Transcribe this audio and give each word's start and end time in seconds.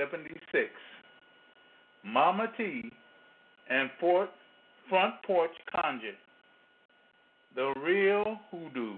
76. 0.00 0.70
Mama 2.04 2.46
T 2.56 2.90
and 3.68 3.90
Fort 4.00 4.30
Front 4.88 5.14
Porch 5.26 5.50
Conjure. 5.70 6.16
The 7.54 7.74
real 7.84 8.38
hoodoo. 8.50 8.94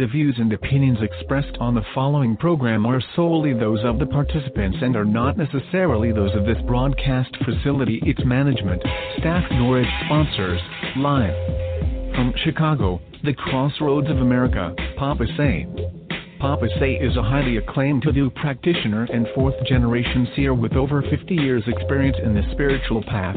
The 0.00 0.06
views 0.06 0.36
and 0.38 0.50
opinions 0.50 0.96
expressed 1.02 1.58
on 1.60 1.74
the 1.74 1.84
following 1.94 2.34
program 2.34 2.86
are 2.86 3.02
solely 3.14 3.52
those 3.52 3.84
of 3.84 3.98
the 3.98 4.06
participants 4.06 4.78
and 4.80 4.96
are 4.96 5.04
not 5.04 5.36
necessarily 5.36 6.10
those 6.10 6.34
of 6.34 6.46
this 6.46 6.56
broadcast 6.66 7.36
facility, 7.44 8.00
its 8.06 8.24
management, 8.24 8.80
staff, 9.18 9.44
nor 9.50 9.78
its 9.78 9.90
sponsors. 10.06 10.58
Live 10.96 11.34
from 12.14 12.32
Chicago, 12.42 12.98
the 13.24 13.34
crossroads 13.34 14.08
of 14.08 14.22
America, 14.22 14.74
Papa 14.96 15.26
Say. 15.36 15.66
Papa 16.38 16.68
Say 16.78 16.94
is 16.94 17.18
a 17.18 17.22
highly 17.22 17.58
acclaimed 17.58 18.02
hoodoo 18.02 18.30
practitioner 18.30 19.06
and 19.12 19.28
fourth 19.34 19.62
generation 19.66 20.26
seer 20.34 20.54
with 20.54 20.76
over 20.76 21.02
50 21.02 21.34
years' 21.34 21.64
experience 21.66 22.16
in 22.24 22.34
the 22.34 22.50
spiritual 22.52 23.02
path 23.02 23.36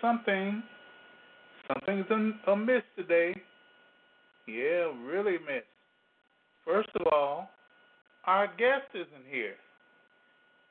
Something, 0.00 0.62
something's 1.66 2.06
amiss 2.46 2.82
today. 2.96 3.34
Yeah, 4.46 4.92
really 5.04 5.36
amiss. 5.36 5.64
First 6.64 6.90
of 7.00 7.06
all, 7.12 7.50
our 8.24 8.46
guest 8.46 8.88
isn't 8.94 9.26
here. 9.30 9.54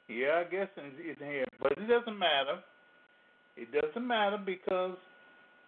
Yeah, 0.07 0.27
our 0.27 0.43
guest 0.45 0.71
isn't 0.77 1.27
here, 1.27 1.45
but 1.61 1.73
it 1.73 1.87
doesn't 1.87 2.17
matter. 2.17 2.59
It 3.55 3.67
doesn't 3.71 4.07
matter 4.07 4.37
because 4.43 4.97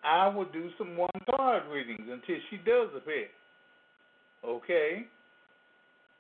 I 0.04 0.28
will 0.28 0.46
do 0.46 0.70
some 0.78 0.96
one 0.96 1.10
card 1.36 1.64
readings 1.72 2.08
until 2.10 2.38
she 2.50 2.58
does 2.58 2.90
appear. 2.96 3.28
Okay? 4.46 5.08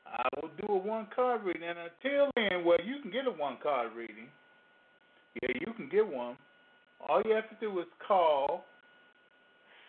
I 0.05 0.27
will 0.41 0.49
do 0.59 0.73
a 0.73 0.77
one 0.77 1.07
card 1.15 1.43
reading, 1.43 1.63
and 1.63 1.77
until 1.77 2.31
then, 2.35 2.65
well, 2.65 2.79
you 2.83 3.01
can 3.01 3.11
get 3.11 3.27
a 3.27 3.31
one 3.31 3.57
card 3.61 3.91
reading. 3.95 4.27
Yeah, 5.41 5.49
you 5.61 5.73
can 5.73 5.87
get 5.89 6.05
one. 6.05 6.35
All 7.07 7.21
you 7.25 7.33
have 7.33 7.49
to 7.49 7.55
do 7.59 7.79
is 7.79 7.85
call 8.07 8.65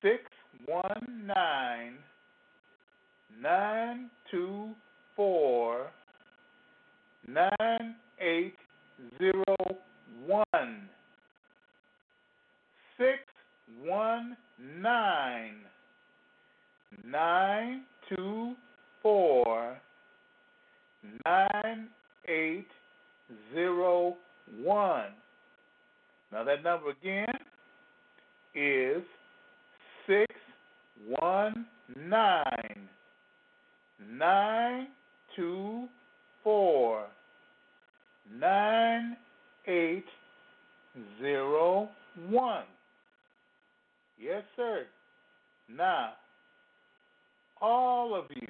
six 0.03 0.23
one 0.67 1.27
nine 1.27 1.95
nine 3.41 4.11
two 4.31 4.71
four 5.17 5.91
nine 7.27 7.97
eight 8.21 8.55
zero 9.19 9.57
one 10.27 10.89
six 12.99 13.19
one 13.85 14.37
nine 14.61 15.57
nine 17.05 17.83
two 18.09 18.55
four 19.03 19.77
nine 21.27 21.89
eight 22.29 22.67
zero 23.55 24.17
one. 24.63 25.13
Now 26.33 26.45
that 26.45 26.63
number 26.63 26.91
again 26.91 27.27
is 28.55 29.03
six 30.07 30.27
one 31.09 31.67
nine 31.97 32.89
nine 34.11 34.89
two 35.37 35.89
four 36.45 37.07
nine 38.33 39.17
eight 39.67 40.05
zero 41.21 41.89
one. 42.29 42.65
Yes, 44.21 44.43
sir. 44.57 44.87
Now, 45.75 46.11
all 47.61 48.15
of 48.15 48.25
you, 48.35 48.49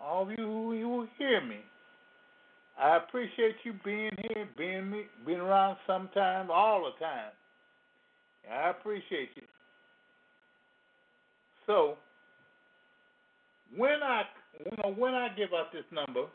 all 0.00 0.22
of 0.22 0.30
you 0.30 0.36
who, 0.36 0.70
who 0.70 1.08
hear 1.18 1.40
me, 1.40 1.58
I 2.80 2.96
appreciate 2.96 3.56
you 3.64 3.74
being 3.84 4.12
here, 4.16 4.48
being 4.56 4.90
me, 4.90 5.02
being 5.26 5.40
around 5.40 5.76
sometime, 5.86 6.50
all 6.50 6.84
the 6.84 7.04
time. 7.04 7.32
I 8.50 8.70
appreciate 8.70 9.30
you. 9.34 9.42
So, 11.66 11.96
when 13.76 14.02
I 14.02 14.22
you 14.58 14.76
know, 14.82 14.94
when 14.94 15.14
I 15.14 15.28
give 15.36 15.50
out 15.52 15.72
this 15.72 15.84
number, 15.92 16.26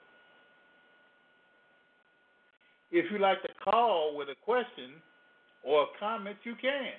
if 2.91 3.11
you 3.11 3.19
like 3.19 3.41
to 3.41 3.49
call 3.63 4.15
with 4.15 4.29
a 4.29 4.35
question 4.45 4.91
or 5.63 5.83
a 5.83 5.85
comment, 5.99 6.37
you 6.43 6.53
can. 6.61 6.93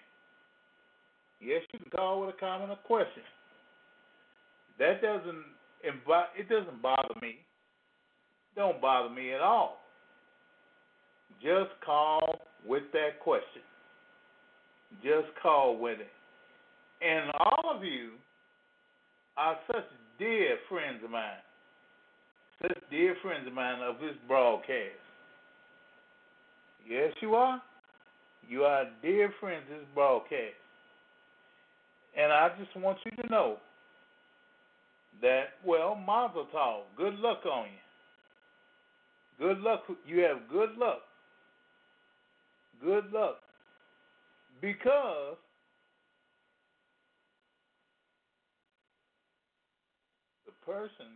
Yes, 1.41 1.63
you 1.73 1.79
can 1.79 1.91
call 1.91 2.21
with 2.23 2.35
a 2.35 2.39
comment 2.39 2.71
or 2.71 2.77
question. 2.77 3.23
That 4.79 5.01
doesn't 5.01 5.45
it 5.83 6.49
doesn't 6.49 6.83
bother 6.83 7.15
me. 7.21 7.37
Don't 8.57 8.81
bother 8.81 9.13
me 9.13 9.33
at 9.33 9.41
all. 9.41 9.81
Just 11.43 11.71
call 11.85 12.39
with 12.67 12.85
that 12.93 13.21
question. 13.21 13.63
Just 15.03 15.27
call 15.43 15.77
with 15.79 15.99
it. 16.01 16.07
And 17.05 17.31
all 17.39 17.77
of 17.77 17.85
you 17.85 18.11
are 19.37 19.57
such 19.67 19.85
dear 20.19 20.57
friends 20.69 21.03
of 21.05 21.11
mine. 21.11 21.43
Such 22.63 22.79
dear 22.91 23.17
friends 23.23 23.47
of 23.47 23.53
mine 23.53 23.81
of 23.83 23.97
this 24.01 24.15
broadcast. 24.29 25.01
Yes, 26.89 27.13
you 27.21 27.35
are. 27.35 27.61
You 28.49 28.63
are 28.63 28.85
dear 29.03 29.33
friends 29.41 29.65
of 29.73 29.81
this 29.81 29.89
broadcast. 29.95 30.55
And 32.17 32.33
I 32.33 32.51
just 32.59 32.75
want 32.77 32.99
you 33.05 33.11
to 33.23 33.29
know 33.29 33.57
that, 35.21 35.45
well, 35.65 35.95
Mazel 35.95 36.47
Tov, 36.55 36.83
good 36.97 37.15
luck 37.15 37.41
on 37.51 37.65
you. 37.65 37.84
Good 39.39 39.59
luck. 39.59 39.83
You 40.07 40.21
have 40.21 40.49
good 40.51 40.77
luck. 40.79 41.03
Good 42.83 43.13
luck. 43.13 43.37
Because 44.61 45.37
the 50.47 50.53
person 50.65 51.07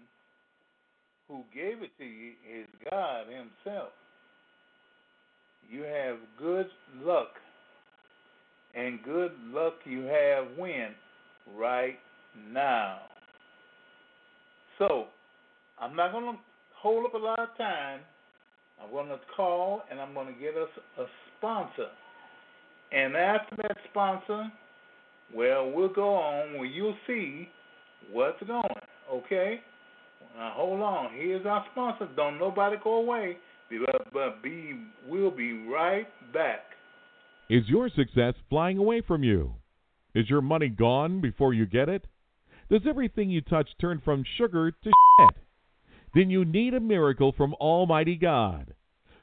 who 1.28 1.42
gave 1.54 1.82
it 1.82 1.90
to 1.98 2.04
you 2.04 2.32
is 2.60 2.66
God 2.90 3.26
Himself. 3.26 3.90
You 5.70 5.82
have 5.82 6.16
good 6.38 6.66
luck 7.02 7.28
and 8.74 9.02
good 9.02 9.32
luck 9.52 9.74
you 9.84 10.02
have 10.02 10.46
when? 10.56 10.94
Right 11.56 11.98
now. 12.52 12.98
So, 14.78 15.06
I'm 15.80 15.96
not 15.96 16.12
going 16.12 16.36
to 16.36 16.38
hold 16.80 17.06
up 17.06 17.14
a 17.14 17.18
lot 17.18 17.38
of 17.38 17.56
time. 17.56 18.00
I'm 18.82 18.90
going 18.90 19.08
to 19.08 19.18
call 19.36 19.82
and 19.90 20.00
I'm 20.00 20.14
going 20.14 20.32
to 20.32 20.40
get 20.40 20.54
us 20.56 20.68
a 20.98 21.04
sponsor. 21.36 21.88
And 22.92 23.16
after 23.16 23.56
that 23.56 23.76
sponsor, 23.90 24.50
well, 25.34 25.70
we'll 25.70 25.92
go 25.92 26.14
on 26.14 26.54
where 26.54 26.66
you'll 26.66 26.96
see 27.06 27.48
what's 28.12 28.42
going. 28.46 28.62
Okay? 29.12 29.60
Now 30.36 30.52
hold 30.54 30.80
on. 30.80 31.12
Here's 31.14 31.44
our 31.44 31.64
sponsor. 31.72 32.08
Don't 32.16 32.38
nobody 32.38 32.76
go 32.82 32.94
away. 32.94 33.36
But, 34.12 34.42
be, 34.42 34.80
we'll 35.06 35.30
be 35.30 35.66
right 35.66 36.06
back. 36.32 36.60
Is 37.50 37.64
your 37.66 37.90
success 37.90 38.34
flying 38.48 38.78
away 38.78 39.02
from 39.06 39.22
you? 39.22 39.54
Is 40.14 40.30
your 40.30 40.40
money 40.40 40.68
gone 40.68 41.20
before 41.20 41.52
you 41.52 41.66
get 41.66 41.88
it? 41.88 42.06
Does 42.70 42.82
everything 42.88 43.30
you 43.30 43.40
touch 43.40 43.68
turn 43.80 44.00
from 44.04 44.24
sugar 44.36 44.70
to? 44.70 44.90
Then 46.14 46.30
you 46.30 46.44
need 46.44 46.74
a 46.74 46.80
miracle 46.80 47.32
from 47.32 47.54
Almighty 47.54 48.16
God. 48.16 48.74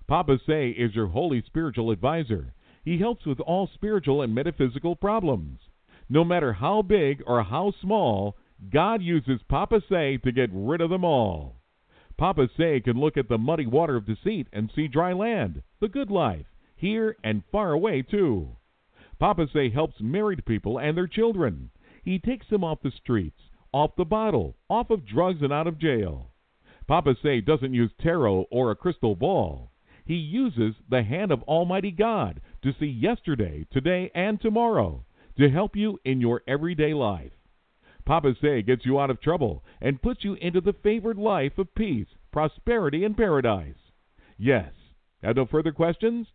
Papa 0.07 0.37
Say 0.45 0.69
is 0.69 0.93
your 0.93 1.07
holy 1.07 1.41
spiritual 1.41 1.89
advisor. 1.89 2.53
He 2.83 2.99
helps 2.99 3.25
with 3.25 3.39
all 3.39 3.67
spiritual 3.73 4.21
and 4.21 4.35
metaphysical 4.35 4.95
problems. 4.95 5.59
No 6.07 6.23
matter 6.23 6.53
how 6.53 6.83
big 6.83 7.23
or 7.25 7.41
how 7.41 7.71
small, 7.81 8.37
God 8.69 9.01
uses 9.01 9.41
Papa 9.49 9.81
Say 9.89 10.17
to 10.17 10.31
get 10.31 10.51
rid 10.53 10.81
of 10.81 10.91
them 10.91 11.03
all. 11.03 11.63
Papa 12.17 12.47
Say 12.55 12.79
can 12.79 12.99
look 12.99 13.17
at 13.17 13.27
the 13.27 13.39
muddy 13.39 13.65
water 13.65 13.95
of 13.95 14.05
deceit 14.05 14.47
and 14.53 14.71
see 14.75 14.87
dry 14.87 15.11
land, 15.11 15.63
the 15.79 15.89
good 15.89 16.11
life, 16.11 16.45
here 16.75 17.17
and 17.23 17.43
far 17.51 17.71
away 17.71 18.03
too. 18.03 18.55
Papa 19.17 19.47
Say 19.51 19.69
helps 19.69 19.99
married 19.99 20.45
people 20.45 20.77
and 20.77 20.95
their 20.95 21.07
children. 21.07 21.71
He 22.03 22.19
takes 22.19 22.47
them 22.47 22.63
off 22.63 22.83
the 22.83 22.91
streets, 22.91 23.41
off 23.73 23.95
the 23.95 24.05
bottle, 24.05 24.55
off 24.69 24.91
of 24.91 25.05
drugs 25.05 25.41
and 25.41 25.51
out 25.51 25.65
of 25.65 25.79
jail. 25.79 26.31
Papa 26.87 27.15
Say 27.23 27.41
doesn't 27.41 27.73
use 27.73 27.91
tarot 27.99 28.45
or 28.51 28.71
a 28.71 28.75
crystal 28.75 29.15
ball. 29.15 29.71
He 30.05 30.15
uses 30.15 30.75
the 30.87 31.01
hand 31.01 31.31
of 31.31 31.41
Almighty 31.43 31.91
God 31.91 32.41
to 32.61 32.73
see 32.79 32.85
yesterday, 32.85 33.65
today, 33.71 34.11
and 34.13 34.39
tomorrow 34.39 35.03
to 35.37 35.49
help 35.49 35.75
you 35.75 35.99
in 36.05 36.21
your 36.21 36.43
everyday 36.47 36.93
life. 36.93 37.31
Papa 38.05 38.35
Say 38.39 38.61
gets 38.61 38.85
you 38.85 38.99
out 38.99 39.09
of 39.09 39.19
trouble 39.19 39.63
and 39.81 40.01
puts 40.01 40.23
you 40.23 40.35
into 40.35 40.61
the 40.61 40.73
favored 40.83 41.17
life 41.17 41.57
of 41.57 41.73
peace, 41.73 42.07
prosperity, 42.31 43.03
and 43.03 43.17
paradise. 43.17 43.91
Yes. 44.37 44.71
Have 45.23 45.37
no 45.37 45.47
further 45.47 45.71
questions? 45.71 46.27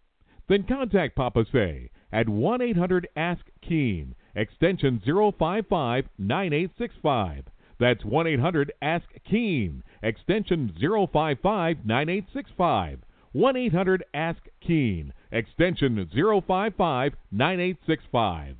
Then 0.49 0.64
contact 0.64 1.14
Papa 1.14 1.44
Say 1.52 1.91
at 2.11 2.29
1 2.29 2.61
800 2.61 3.06
Ask 3.14 3.43
Keen, 3.62 4.17
extension 4.35 5.00
055 5.05 6.06
9865. 6.19 7.44
That's 7.79 8.05
1 8.05 8.26
800 8.26 8.73
Ask 8.82 9.06
Keen, 9.31 9.85
extension 10.02 10.73
055 10.81 11.85
9865. 11.85 13.00
1 13.32 13.56
800 13.56 14.05
Ask 14.12 14.43
Keen, 14.61 15.12
extension 15.31 15.97
055 16.12 17.12
9865. 17.31 18.56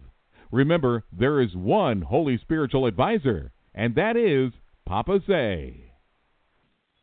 Remember, 0.52 1.04
there 1.12 1.40
is 1.40 1.54
one 1.56 2.02
Holy 2.02 2.38
Spiritual 2.38 2.87
Advisor, 2.87 3.52
and 3.75 3.94
that 3.96 4.16
is 4.16 4.52
Papa 4.87 5.20
Say. 5.26 5.92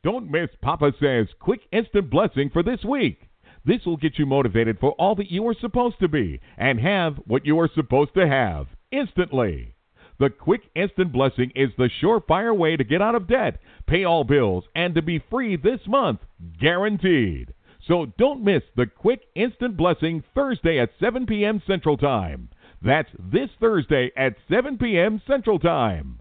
Don't 0.03 0.31
miss 0.31 0.49
Papa 0.61 0.93
Say's 0.99 1.27
quick 1.39 1.61
instant 1.71 2.09
blessing 2.09 2.49
for 2.49 2.63
this 2.63 2.83
week. 2.85 3.29
This 3.65 3.85
will 3.85 3.97
get 3.97 4.17
you 4.17 4.25
motivated 4.25 4.79
for 4.79 4.91
all 4.93 5.15
that 5.15 5.31
you 5.31 5.45
are 5.47 5.55
supposed 5.59 5.99
to 5.99 6.07
be 6.07 6.39
and 6.57 6.79
have 6.79 7.17
what 7.25 7.45
you 7.45 7.59
are 7.59 7.69
supposed 7.73 8.13
to 8.13 8.27
have 8.27 8.67
instantly. 8.91 9.75
The 10.19 10.29
quick 10.29 10.69
instant 10.75 11.11
blessing 11.11 11.51
is 11.55 11.69
the 11.77 11.89
surefire 12.01 12.55
way 12.55 12.75
to 12.75 12.83
get 12.83 13.01
out 13.01 13.15
of 13.15 13.27
debt, 13.27 13.59
pay 13.85 14.03
all 14.03 14.23
bills, 14.23 14.65
and 14.75 14.95
to 14.95 15.01
be 15.01 15.19
free 15.29 15.55
this 15.55 15.81
month, 15.87 16.21
guaranteed. 16.59 17.53
So 17.87 18.07
don't 18.17 18.43
miss 18.43 18.63
the 18.75 18.87
quick 18.87 19.21
instant 19.35 19.77
blessing 19.77 20.23
Thursday 20.33 20.79
at 20.79 20.89
7 20.99 21.25
p.m. 21.25 21.61
Central 21.65 21.97
Time. 21.97 22.49
That's 22.81 23.09
this 23.19 23.49
Thursday 23.59 24.11
at 24.17 24.35
7 24.49 24.77
p.m. 24.77 25.21
Central 25.27 25.59
Time. 25.59 26.19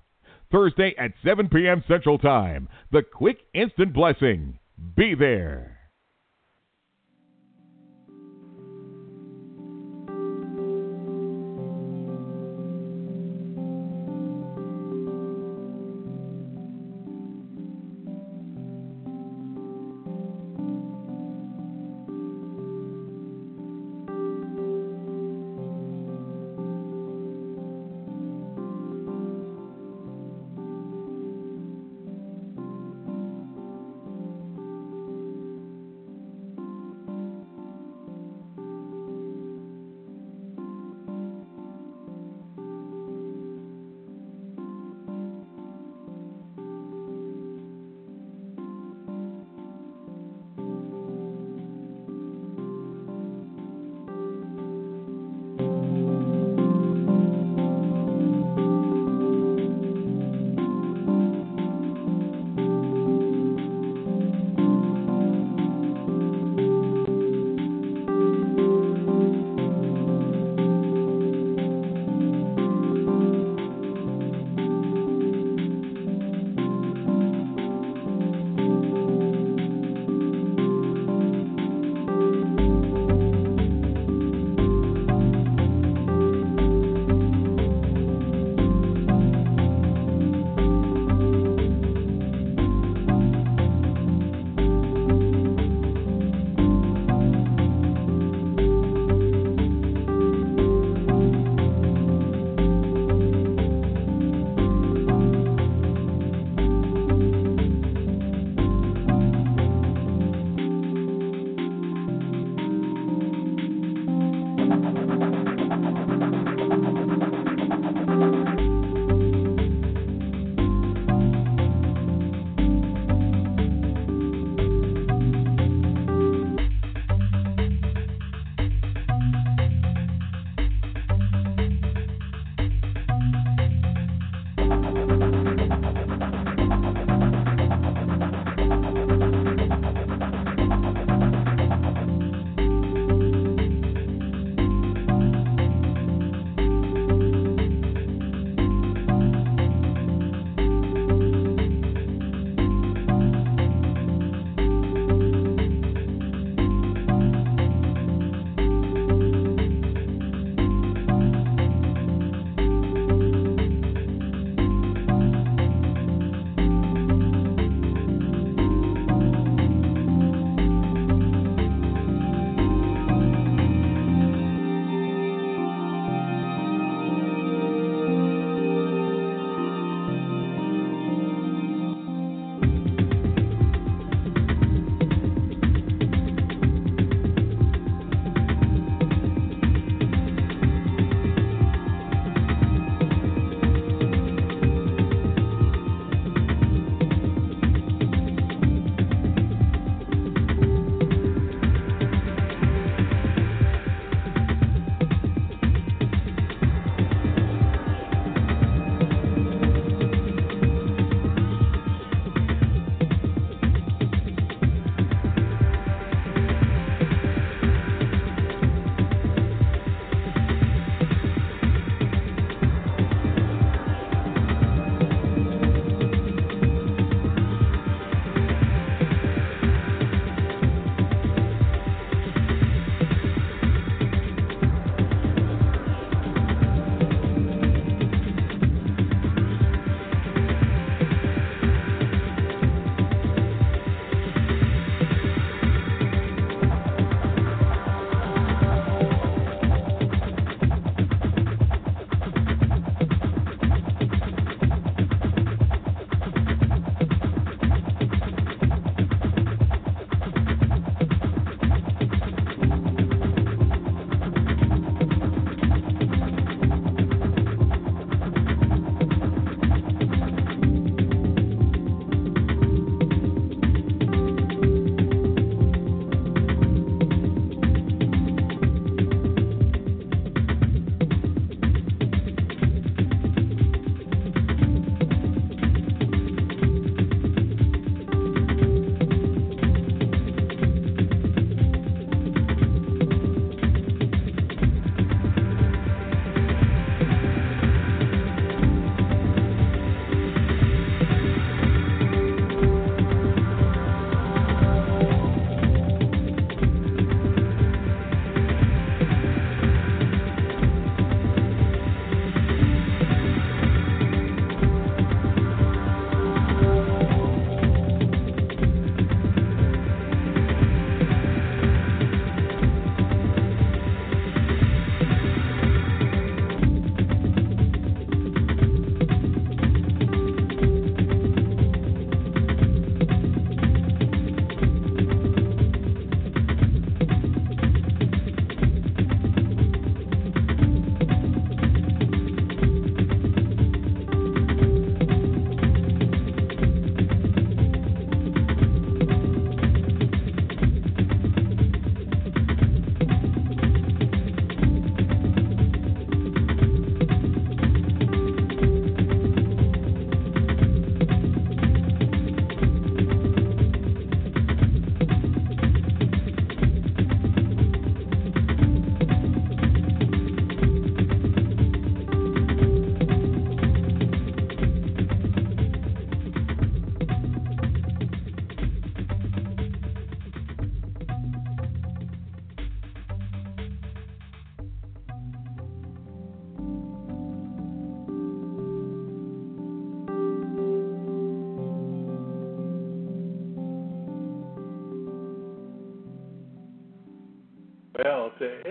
Thursday 0.52 0.94
at 0.98 1.12
7 1.24 1.48
p.m. 1.48 1.82
Central 1.88 2.18
Time. 2.18 2.68
The 2.92 3.02
quick 3.02 3.38
instant 3.52 3.92
blessing. 3.92 4.58
Be 4.96 5.14
there. 5.14 5.75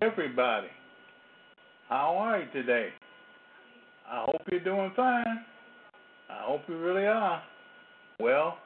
Everybody. 0.06 0.68
How 1.90 2.16
are 2.18 2.40
you 2.40 2.46
today? 2.54 2.90
I 4.08 4.26
hope 4.26 4.42
you're 4.52 4.64
doing 4.64 4.92
fine. 4.96 5.44
I 6.30 6.44
hope 6.44 6.62
you 6.68 6.78
really 6.78 7.08
are. 7.08 7.42
Well, 8.20 8.58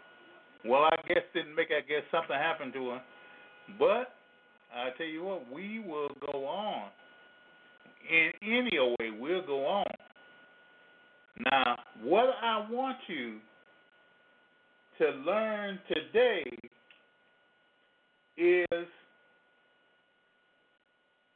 well, 0.66 0.82
I 0.84 0.96
guess 1.08 1.24
didn't 1.34 1.56
make. 1.56 1.68
I 1.68 1.82
guess 1.88 2.04
something 2.12 2.36
happened 2.36 2.74
to 2.74 2.90
her, 2.90 3.02
but 3.78 4.14
I 4.76 4.90
tell 4.98 5.08
you 5.08 5.24
what, 5.24 5.50
we 5.52 5.80
will 5.80 6.10
go 6.32 6.46
on. 6.46 6.90
In 8.10 8.32
any 8.44 8.78
way, 8.78 9.12
we'll 9.18 9.46
go 9.46 9.66
on. 9.66 9.86
Now, 11.52 11.78
what 12.04 12.36
I 12.42 12.66
want 12.70 12.98
you 13.08 13.38
to 14.98 15.10
learn 15.26 15.80
today 15.88 16.44
is 18.38 18.88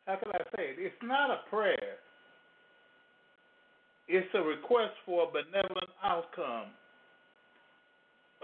how 0.05 0.15
can 0.15 0.31
I 0.33 0.43
say 0.55 0.63
it? 0.71 0.75
It's 0.79 0.95
not 1.03 1.29
a 1.29 1.49
prayer. 1.49 1.97
It's 4.07 4.27
a 4.33 4.41
request 4.41 4.93
for 5.05 5.23
a 5.23 5.31
benevolent 5.31 5.89
outcome. 6.03 6.71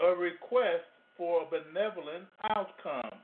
A 0.02 0.16
request 0.16 0.88
for 1.18 1.44
a 1.44 1.46
benevolent 1.46 2.26
outcome. 2.50 3.20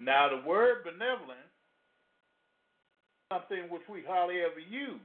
Now, 0.00 0.28
the 0.30 0.48
word 0.48 0.84
benevolent 0.84 1.44
is 1.44 3.36
something 3.36 3.68
which 3.68 3.82
we 3.90 4.02
hardly 4.08 4.40
ever 4.40 4.60
use. 4.60 5.00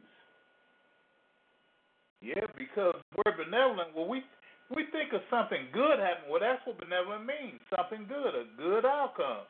Yeah, 2.21 2.47
because 2.57 2.95
the 3.11 3.21
word 3.25 3.35
benevolent, 3.43 3.91
well, 3.93 4.07
we 4.07 4.23
we 4.71 4.87
think 4.95 5.11
of 5.11 5.19
something 5.29 5.67
good 5.73 5.99
happening. 5.99 6.31
Well, 6.31 6.39
that's 6.39 6.63
what 6.63 6.79
benevolent 6.79 7.27
means. 7.27 7.59
Something 7.75 8.07
good, 8.07 8.31
a 8.31 8.47
good 8.55 8.85
outcome. 8.85 9.43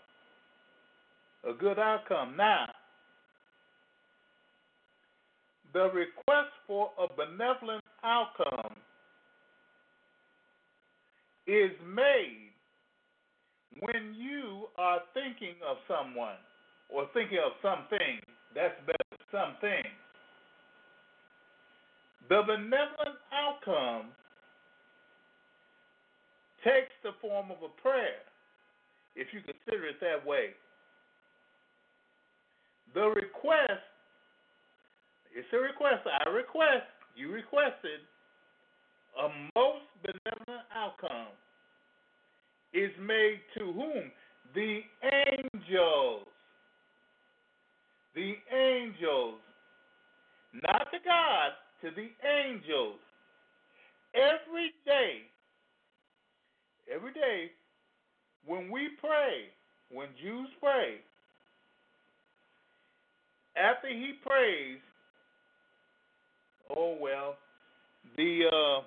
A 1.47 1.53
good 1.53 1.77
outcome. 1.77 2.35
Now, 2.37 2.65
the 5.73 5.89
request 5.91 6.51
for 6.67 6.91
a 6.97 7.07
benevolent 7.07 7.83
outcome 8.03 8.75
is 11.47 11.71
made 11.85 12.51
when 13.79 14.13
you 14.15 14.67
are 14.77 14.99
thinking 15.13 15.55
of 15.67 15.77
someone 15.87 16.37
or 16.89 17.07
thinking 17.13 17.39
of 17.43 17.53
something. 17.61 18.21
That's 18.55 18.75
better, 18.85 19.17
something. 19.31 19.83
The 22.29 22.41
benevolent 22.45 23.19
outcome 23.33 24.11
takes 26.63 26.93
the 27.03 27.11
form 27.19 27.51
of 27.51 27.57
a 27.59 27.81
prayer, 27.81 28.23
if 29.15 29.27
you 29.33 29.41
consider 29.41 29.87
it 29.87 29.99
that 29.99 30.25
way. 30.25 30.55
The 32.93 33.07
request, 33.09 33.83
it's 35.35 35.47
a 35.53 35.57
request. 35.57 36.05
I 36.05 36.29
request, 36.29 36.85
you 37.15 37.31
requested, 37.31 38.01
a 39.17 39.29
most 39.55 39.85
benevolent 40.01 40.65
outcome 40.75 41.33
is 42.73 42.91
made 42.99 43.39
to 43.57 43.71
whom? 43.71 44.11
The 44.53 44.81
angels. 45.03 46.27
The 48.15 48.33
angels. 48.51 49.39
Not 50.61 50.87
to 50.91 50.99
God, 51.03 51.51
to 51.81 51.89
the 51.95 52.09
angels. 52.27 52.99
Every 54.13 54.71
day, 54.85 55.21
every 56.93 57.13
day, 57.13 57.51
when 58.45 58.69
we 58.69 58.89
pray, 58.99 59.49
when 59.91 60.09
Jews 60.21 60.49
pray, 60.59 61.01
after 63.55 63.87
he 63.87 64.13
prays, 64.25 64.79
oh 66.75 66.97
well, 66.99 67.35
the 68.17 68.43
uh, 68.51 68.81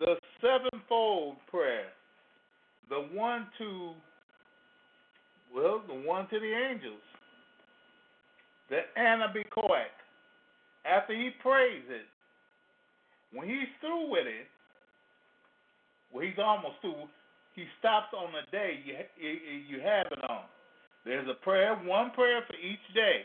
the 0.00 0.14
sevenfold 0.40 1.36
prayer, 1.50 1.86
the 2.88 3.08
one 3.12 3.46
to 3.58 3.92
well, 5.54 5.82
the 5.86 5.94
one 5.94 6.28
to 6.28 6.38
the 6.38 6.52
angels, 6.70 7.02
the 8.70 8.80
Ana 9.00 9.26
Bekoach. 9.34 9.86
After 10.84 11.14
he 11.14 11.30
prays 11.40 11.84
it, 11.88 12.06
when 13.32 13.48
he's 13.48 13.68
through 13.80 14.10
with 14.10 14.26
it, 14.26 14.46
well, 16.12 16.24
he's 16.24 16.38
almost 16.42 16.74
through. 16.80 17.08
He 17.54 17.64
stops 17.78 18.14
on 18.16 18.32
the 18.32 18.50
day 18.50 18.80
you 18.84 18.94
you 19.68 19.80
have 19.80 20.06
it 20.10 20.30
on. 20.30 20.44
There's 21.04 21.28
a 21.28 21.34
prayer, 21.44 21.76
one 21.84 22.10
prayer 22.12 22.40
for 22.46 22.54
each 22.54 22.94
day, 22.94 23.22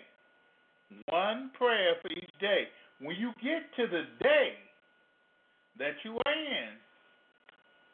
one 1.09 1.51
prayer 1.57 1.93
for 2.01 2.11
each 2.11 2.33
day. 2.41 2.67
When 2.99 3.15
you 3.15 3.31
get 3.41 3.69
to 3.77 3.87
the 3.87 4.03
day 4.21 4.53
that 5.77 5.93
you 6.03 6.17
are 6.25 6.33
in, 6.33 6.73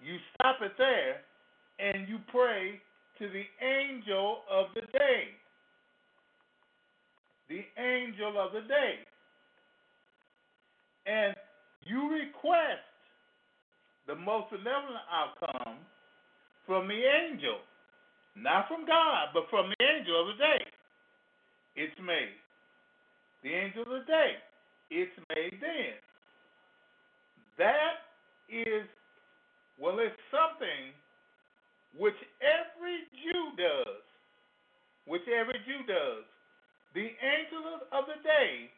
you 0.01 0.17
stop 0.35 0.57
it 0.61 0.71
there 0.77 1.21
and 1.79 2.07
you 2.07 2.19
pray 2.31 2.79
to 3.19 3.27
the 3.27 3.43
angel 3.65 4.41
of 4.49 4.67
the 4.73 4.81
day. 4.97 5.23
The 7.49 7.61
angel 7.81 8.39
of 8.39 8.53
the 8.53 8.61
day. 8.61 8.95
And 11.05 11.35
you 11.83 12.09
request 12.09 12.87
the 14.07 14.15
most 14.15 14.49
benevolent 14.51 15.03
outcome 15.11 15.75
from 16.65 16.87
the 16.87 17.01
angel. 17.01 17.59
Not 18.35 18.67
from 18.67 18.85
God, 18.85 19.29
but 19.33 19.45
from 19.49 19.69
the 19.69 19.85
angel 19.85 20.21
of 20.21 20.35
the 20.35 20.43
day. 20.43 20.63
It's 21.75 21.99
made. 21.99 22.37
The 23.43 23.53
angel 23.53 23.83
of 23.83 23.89
the 23.89 24.05
day. 24.07 24.41
It's 24.89 25.13
made 25.29 25.59
then. 25.61 25.97
That 27.57 28.09
is, 28.49 28.85
well, 29.77 29.99
it's 29.99 30.17
something 30.33 30.93
which 31.97 32.17
every 32.41 33.05
Jew 33.21 33.53
does. 33.57 34.01
Which 35.05 35.27
every 35.29 35.59
Jew 35.65 35.85
does. 35.85 36.25
The 36.95 37.09
angel 37.09 37.85
of 37.91 38.05
the 38.05 38.21
day 38.23 38.69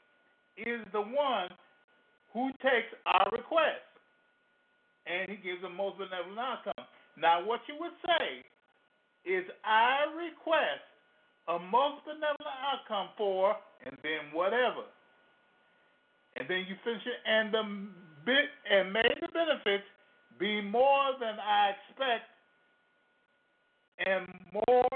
is 0.58 0.82
the 0.92 1.02
one 1.02 1.52
who 2.34 2.50
takes 2.64 2.92
our 3.06 3.28
request 3.32 3.84
and 5.06 5.30
he 5.30 5.38
gives 5.38 5.62
the 5.62 5.70
most 5.70 5.98
benevolent 5.98 6.40
outcome. 6.40 6.86
Now, 7.18 7.46
what 7.46 7.62
you 7.68 7.76
would 7.80 7.96
say 8.06 8.44
is 9.26 9.46
I 9.64 10.06
request 10.16 10.84
a 11.48 11.60
most 11.60 12.04
benevolent 12.06 12.60
outcome 12.62 13.10
for, 13.18 13.56
and 13.86 13.98
then 14.04 14.34
whatever. 14.34 14.84
And 16.36 16.48
then 16.50 16.66
you 16.68 16.76
finish 16.84 17.06
it, 17.06 17.20
and 17.26 17.54
the 17.54 17.64
bit 18.26 18.50
and 18.70 18.92
may 18.92 19.08
the 19.22 19.28
benefits 19.32 19.86
be 20.40 20.62
more 20.62 21.14
than 21.20 21.38
I 21.40 21.72
expect 21.78 22.26
and 24.06 24.28
more 24.52 24.90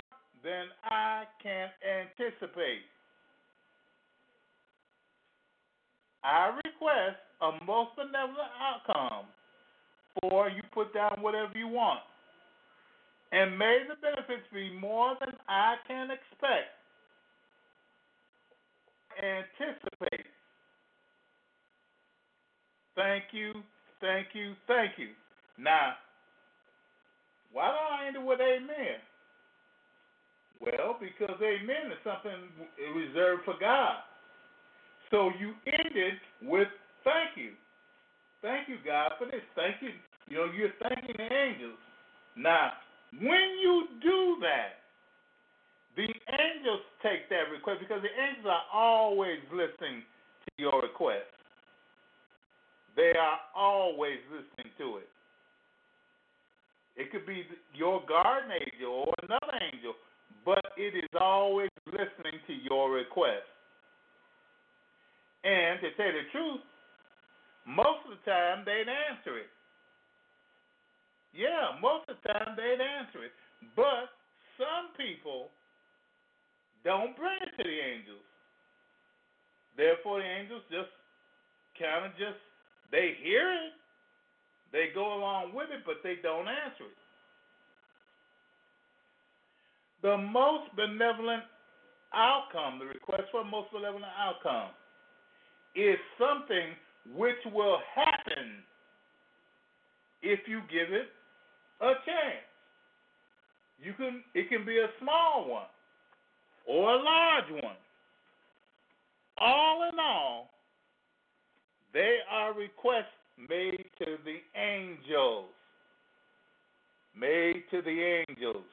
than 0.43 0.65
I 0.84 1.23
can 1.41 1.69
anticipate. 1.79 2.84
I 6.23 6.60
request 6.65 7.15
a 7.41 7.51
most 7.65 7.95
benevolent 7.95 8.51
outcome, 8.60 9.27
for 10.21 10.49
you 10.49 10.61
put 10.73 10.93
down 10.93 11.17
whatever 11.21 11.51
you 11.55 11.67
want 11.67 11.99
and 13.31 13.57
may 13.57 13.79
the 13.87 13.95
benefits 14.01 14.47
be 14.53 14.71
more 14.79 15.15
than 15.19 15.33
I 15.47 15.75
can 15.87 16.09
expect, 16.09 16.73
anticipate. 19.21 20.25
Thank 22.95 23.25
you, 23.31 23.53
thank 24.01 24.27
you, 24.33 24.53
thank 24.67 24.93
you. 24.97 25.09
Now, 25.57 25.93
why 27.51 27.67
don't 27.67 27.99
I 28.01 28.07
end 28.07 28.15
it 28.15 28.23
with 28.23 28.39
amen? 28.39 28.97
Well, 30.59 30.97
because 30.99 31.39
amen 31.41 31.91
is 31.91 31.99
something 32.03 32.49
reserved 32.95 33.43
for 33.45 33.55
God. 33.59 33.97
So 35.11 35.31
you 35.39 35.53
ended 35.65 36.15
with 36.41 36.67
thank 37.03 37.37
you. 37.37 37.51
Thank 38.41 38.69
you, 38.69 38.78
God, 38.86 39.12
for 39.19 39.25
this. 39.25 39.43
Thank 39.56 39.82
you. 39.82 39.91
You 40.30 40.38
know, 40.38 40.47
you're 40.54 40.73
thanking 40.82 41.15
the 41.17 41.28
angels. 41.28 41.80
Now, 42.38 42.71
when 43.19 43.58
you 43.62 43.88
do 44.02 44.38
that, 44.41 44.80
the 45.97 46.08
angels 46.08 46.82
take 47.04 47.28
that 47.30 47.52
request 47.52 47.80
because 47.82 48.02
the 48.02 48.13
angels 48.13 48.47
are 48.47 48.67
always 48.71 49.39
listening 49.52 50.06
to 50.45 50.49
your 50.58 50.82
request. 50.82 51.28
They 52.95 53.13
are 53.19 53.39
always 53.56 54.19
listening 54.32 54.71
to 54.78 54.97
it. 54.97 55.10
It 56.95 57.12
could 57.12 57.25
be 57.25 57.43
your 57.73 58.04
guardian 58.08 58.60
angel 58.60 58.91
or 59.08 59.13
another 59.23 59.56
angel, 59.71 59.93
but 60.45 60.63
it 60.78 60.95
is 60.95 61.10
always 61.19 61.69
listening 61.88 62.39
to 62.47 62.54
your 62.54 62.91
request. 62.91 63.47
And 65.43 65.80
to 65.80 65.91
tell 65.95 66.12
the 66.12 66.28
truth, 66.32 66.62
most 67.69 68.01
of 68.10 68.17
the 68.17 68.23
time 68.25 68.65
they'd 68.65 68.89
answer 68.89 69.38
it. 69.38 69.51
Yeah, 71.34 71.77
most 71.77 72.10
of 72.10 72.17
the 72.17 72.34
time 72.34 72.58
they'd 72.58 72.82
answer 72.82 73.23
it. 73.23 73.34
But 73.75 74.10
some 74.58 74.89
people 74.97 75.53
don't 76.84 77.15
bring 77.15 77.38
it 77.38 77.53
to 77.58 77.63
the 77.63 77.79
angels. 77.79 78.25
Therefore, 79.77 80.19
the 80.19 80.27
angels 80.27 80.63
just 80.73 80.89
kind 81.77 82.05
of 82.05 82.12
just, 82.17 82.41
they 82.91 83.15
hear 83.21 83.53
it, 83.53 83.73
they 84.71 84.89
go 84.93 85.13
along 85.13 85.53
with 85.53 85.69
it, 85.71 85.86
but 85.86 86.01
they 86.03 86.17
don't 86.21 86.47
answer 86.49 86.89
it. 86.89 86.99
The 90.01 90.17
most 90.17 90.73
benevolent 90.75 91.43
outcome, 92.13 92.79
the 92.79 92.86
request 92.86 93.29
for 93.32 93.41
a 93.41 93.45
most 93.45 93.71
benevolent 93.71 94.12
outcome, 94.17 94.71
is 95.75 95.97
something 96.17 96.73
which 97.15 97.38
will 97.53 97.79
happen 97.95 98.63
if 100.21 100.39
you 100.47 100.62
give 100.69 100.93
it 100.93 101.07
a 101.81 101.93
chance. 102.05 102.45
You 103.81 103.93
can 103.93 104.23
it 104.33 104.49
can 104.49 104.65
be 104.65 104.77
a 104.79 104.88
small 104.99 105.49
one 105.49 105.67
or 106.67 106.93
a 106.93 107.03
large 107.03 107.51
one. 107.63 107.77
All 109.38 109.89
in 109.91 109.97
all, 109.99 110.49
they 111.93 112.17
are 112.29 112.53
requests 112.53 113.05
made 113.38 113.85
to 113.99 114.17
the 114.25 114.39
angels. 114.59 115.49
Made 117.17 117.63
to 117.71 117.81
the 117.81 118.23
angels. 118.29 118.65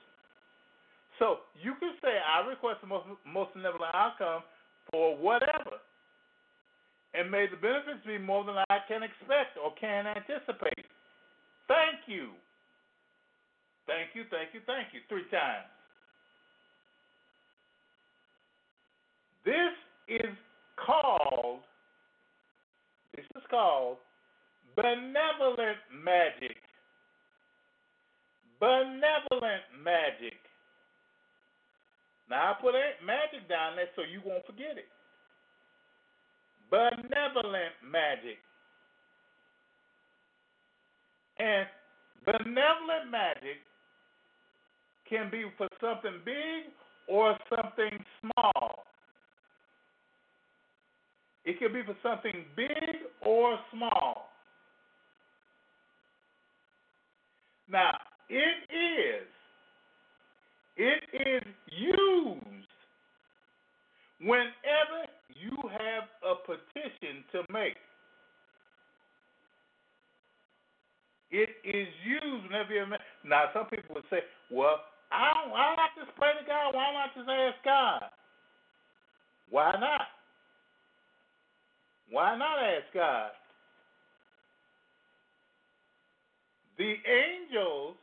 So 1.18 1.38
you 1.62 1.74
can 1.80 1.94
say, 2.02 2.18
I 2.20 2.46
request 2.46 2.80
the 2.82 2.86
most, 2.86 3.06
most 3.26 3.54
benevolent 3.54 3.94
outcome 3.94 4.42
for 4.90 5.16
whatever. 5.16 5.80
And 7.14 7.30
may 7.30 7.46
the 7.46 7.56
benefits 7.56 8.04
be 8.06 8.18
more 8.18 8.44
than 8.44 8.56
I 8.68 8.78
can 8.88 9.02
expect 9.02 9.56
or 9.62 9.72
can 9.80 10.06
anticipate. 10.06 10.86
Thank 11.68 12.06
you. 12.06 12.30
Thank 13.86 14.14
you, 14.14 14.24
thank 14.30 14.52
you, 14.52 14.60
thank 14.66 14.88
you. 14.92 15.00
Three 15.08 15.24
times. 15.30 15.70
This 19.44 19.72
is 20.08 20.34
called, 20.76 21.60
this 23.14 23.24
is 23.36 23.42
called 23.48 23.98
benevolent 24.76 25.80
magic. 25.90 26.58
Benevolent 28.60 29.64
magic. 29.82 30.36
Now 32.28 32.52
I 32.52 32.60
put 32.60 32.74
magic 33.04 33.48
down 33.48 33.76
there 33.76 33.88
so 33.94 34.02
you 34.02 34.20
won't 34.24 34.44
forget 34.46 34.76
it. 34.76 34.90
Benevolent 36.70 37.74
magic. 37.90 38.38
And 41.38 41.66
benevolent 42.24 43.10
magic 43.10 43.58
can 45.08 45.30
be 45.30 45.44
for 45.56 45.68
something 45.80 46.20
big 46.24 46.72
or 47.08 47.36
something 47.48 48.04
small. 48.20 48.84
It 51.44 51.58
can 51.60 51.72
be 51.72 51.82
for 51.84 51.96
something 52.02 52.44
big 52.56 53.06
or 53.24 53.56
small. 53.72 54.30
Now, 57.70 57.96
it 58.28 58.56
is 58.74 59.26
it 60.76 61.02
is 61.12 61.42
used 61.70 62.68
whenever 64.20 65.05
you 65.40 65.56
have 65.70 66.08
a 66.24 66.34
petition 66.46 67.24
to 67.32 67.42
make. 67.52 67.76
It 71.30 71.50
is 71.64 71.88
used 72.04 72.44
whenever 72.44 72.72
you. 72.72 72.84
Now, 73.24 73.44
some 73.52 73.66
people 73.66 73.96
would 73.96 74.04
say, 74.10 74.20
well, 74.50 74.80
I 75.10 75.32
don't, 75.34 75.50
why 75.50 75.74
not 75.76 75.90
just 75.98 76.16
pray 76.16 76.32
to 76.38 76.46
God? 76.46 76.74
Why 76.74 76.92
not 76.92 77.14
just 77.14 77.28
ask 77.28 77.64
God? 77.64 78.02
Why 79.50 79.72
not? 79.78 80.08
Why 82.10 82.36
not 82.36 82.58
ask 82.62 82.92
God? 82.94 83.30
The 86.78 86.94
angels, 87.08 87.96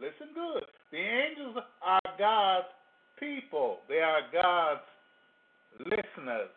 listen 0.00 0.34
good, 0.34 0.64
the 0.90 0.98
angels 0.98 1.56
are 1.82 2.00
God's 2.18 2.66
people, 3.20 3.78
they 3.88 4.00
are 4.00 4.22
God's 4.32 4.80
listeners. 5.80 6.52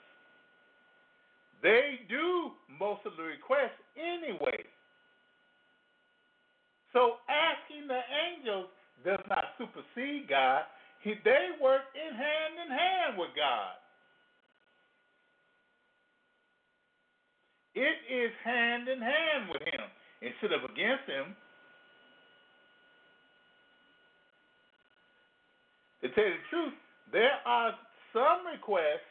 They 1.63 1.99
do 2.10 2.51
most 2.80 3.01
of 3.06 3.13
the 3.17 3.23
requests 3.23 3.82
anyway. 3.97 4.62
So 6.93 7.17
asking 7.30 7.88
the 7.88 8.01
angels 8.01 8.67
does 9.06 9.21
not 9.30 9.58
supersede 9.58 10.30
God. 10.30 10.63
He, 11.01 11.13
they 11.23 11.53
work 11.62 11.82
in 11.93 12.15
hand 12.15 12.53
in 12.65 12.69
hand 12.69 13.17
with 13.17 13.30
God. 13.36 13.77
It 17.75 17.97
is 18.10 18.32
hand 18.43 18.88
in 18.88 18.99
hand 19.01 19.49
with 19.53 19.62
Him 19.62 19.86
instead 20.21 20.51
of 20.51 20.65
against 20.65 21.06
Him. 21.06 21.36
To 26.01 26.10
tell 26.10 26.23
you 26.25 26.34
the 26.34 26.49
truth, 26.49 26.73
there 27.12 27.38
are 27.45 27.73
some 28.17 28.49
requests 28.49 29.06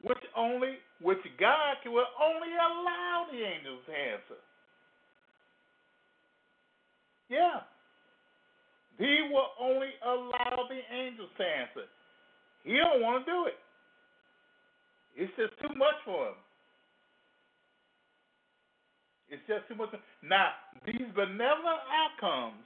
which 0.00 0.24
only 0.36 0.80
which 1.00 1.20
God 1.38 1.76
will 1.84 2.08
only 2.16 2.52
allow 2.56 3.26
the 3.30 3.36
angels 3.36 3.84
to 3.86 3.92
answer. 3.92 4.40
Yeah. 7.28 7.60
He 8.96 9.28
will 9.28 9.52
only 9.60 9.92
allow 10.04 10.68
the 10.68 10.80
angels 10.94 11.28
to 11.36 11.44
answer. 11.44 11.88
He 12.64 12.76
don't 12.76 13.02
want 13.02 13.24
to 13.24 13.30
do 13.30 13.44
it. 13.46 13.58
It's 15.16 15.32
just 15.36 15.52
too 15.60 15.74
much 15.76 15.98
for 16.04 16.28
him. 16.28 16.38
It's 19.28 19.42
just 19.48 19.68
too 19.68 19.74
much. 19.74 19.90
Now, 20.22 20.52
these 20.86 21.08
benevolent 21.14 21.82
outcomes 21.90 22.62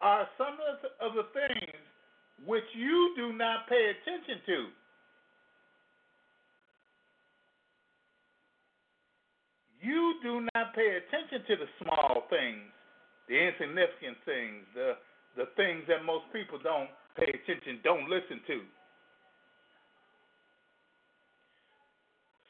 are 0.00 0.26
some 0.36 0.56
of 1.00 1.14
the 1.14 1.24
things 1.32 1.89
which 2.46 2.64
you 2.74 3.12
do 3.16 3.32
not 3.32 3.68
pay 3.68 3.92
attention 3.92 4.40
to. 4.46 4.66
You 9.82 10.14
do 10.22 10.46
not 10.54 10.74
pay 10.74 11.00
attention 11.00 11.46
to 11.48 11.56
the 11.56 11.68
small 11.82 12.24
things, 12.28 12.68
the 13.28 13.34
insignificant 13.34 14.16
things, 14.24 14.64
the 14.74 14.94
the 15.36 15.46
things 15.56 15.84
that 15.88 16.04
most 16.04 16.24
people 16.32 16.58
don't 16.62 16.90
pay 17.16 17.30
attention, 17.30 17.78
don't 17.84 18.10
listen 18.10 18.40
to. 18.46 18.60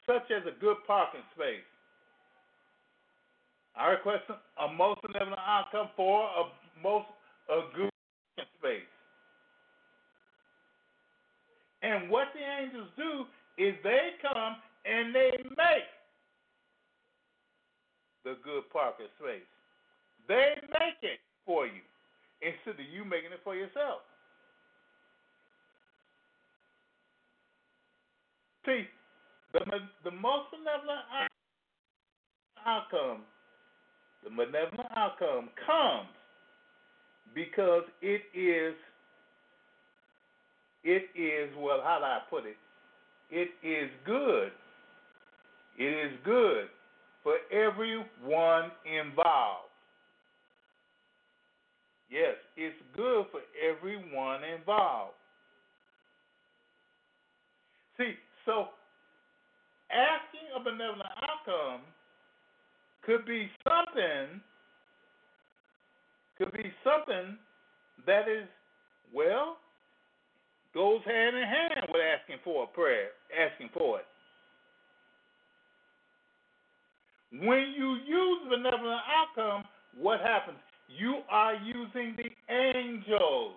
Such 0.07 0.31
as 0.31 0.43
a 0.43 0.59
good 0.59 0.77
parking 0.87 1.21
space. 1.35 1.63
I 3.77 3.87
request 3.91 4.23
a 4.27 4.73
most 4.73 5.01
benevolent 5.01 5.39
outcome 5.39 5.89
for 5.95 6.25
a 6.25 6.43
most 6.81 7.05
a 7.49 7.61
good 7.75 7.91
space. 8.59 8.91
And 11.81 12.09
what 12.09 12.27
the 12.33 12.41
angels 12.41 12.89
do 12.97 13.25
is 13.57 13.73
they 13.83 14.09
come 14.21 14.57
and 14.85 15.15
they 15.15 15.31
make 15.57 15.89
the 18.23 18.35
space. 19.19 19.47
They 20.27 20.55
make 20.69 21.01
it 21.01 21.19
for 21.45 21.65
you 21.65 21.81
instead 22.41 22.79
of 22.79 22.87
you 22.91 23.05
making 23.05 23.31
it 23.31 23.41
for 23.43 23.55
yourself. 23.55 24.01
See, 28.65 28.85
the 29.53 29.59
the 30.03 30.11
most 30.11 30.51
benevolent 30.51 31.01
outcome, 32.65 33.23
the 34.23 34.29
benevolent 34.29 34.91
outcome 34.95 35.49
comes 35.65 36.09
because 37.33 37.83
it 38.01 38.21
is 38.33 38.75
it 40.83 41.09
is 41.17 41.49
well 41.57 41.81
how 41.83 41.99
do 41.99 42.05
I 42.05 42.19
put 42.29 42.45
it? 42.45 42.57
It 43.31 43.49
is 43.65 43.89
good. 44.05 44.51
It 45.77 46.11
is 46.11 46.19
good 46.23 46.67
for 47.23 47.35
everyone 47.51 48.71
involved. 48.85 49.69
Yes, 52.09 52.35
it's 52.57 52.75
good 52.95 53.25
for 53.31 53.41
everyone 53.61 54.43
involved. 54.43 55.13
See, 57.97 58.13
so 58.45 58.67
asking 59.91 60.47
a 60.55 60.59
benevolent 60.59 61.09
outcome 61.21 61.81
could 63.05 63.25
be 63.25 63.49
something 63.63 64.41
could 66.41 66.51
be 66.53 66.71
something 66.83 67.37
that 68.07 68.27
is, 68.27 68.47
well, 69.13 69.57
goes 70.73 71.01
hand 71.05 71.35
in 71.35 71.43
hand 71.43 71.85
with 71.89 72.01
asking 72.01 72.37
for 72.43 72.63
a 72.63 72.67
prayer, 72.67 73.09
asking 73.29 73.69
for 73.77 73.99
it. 73.99 74.05
When 77.31 77.73
you 77.77 77.97
use 78.05 78.39
benevolent 78.49 79.01
outcome 79.07 79.63
what 79.97 80.19
happens? 80.21 80.57
You 80.87 81.19
are 81.29 81.55
using 81.55 82.15
the 82.17 82.53
angels. 82.53 83.53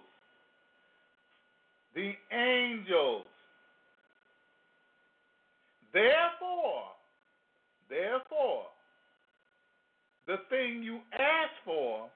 The 1.94 2.12
angels. 2.32 3.24
Therefore, 5.92 6.82
therefore, 7.88 8.64
the 10.26 10.36
thing 10.50 10.82
you 10.82 10.98
ask 11.12 11.52
for 11.64 12.08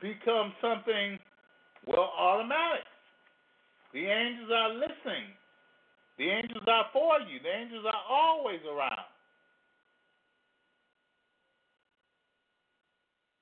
becomes 0.00 0.52
something, 0.60 1.18
well, 1.86 2.12
automatic. 2.16 2.84
The 3.92 4.06
angels 4.06 4.50
are 4.54 4.74
listening. 4.74 5.34
The 6.18 6.28
angels 6.28 6.64
are 6.68 6.86
for 6.92 7.18
you. 7.20 7.40
The 7.42 7.50
angels 7.50 7.84
are 7.86 8.02
always 8.08 8.60
around. 8.64 9.11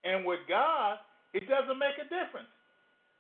And 0.05 0.25
with 0.25 0.41
God, 0.49 0.99
it 1.35 1.49
doesn't 1.49 1.79
make 1.79 1.97
a 2.01 2.09
difference. 2.09 2.49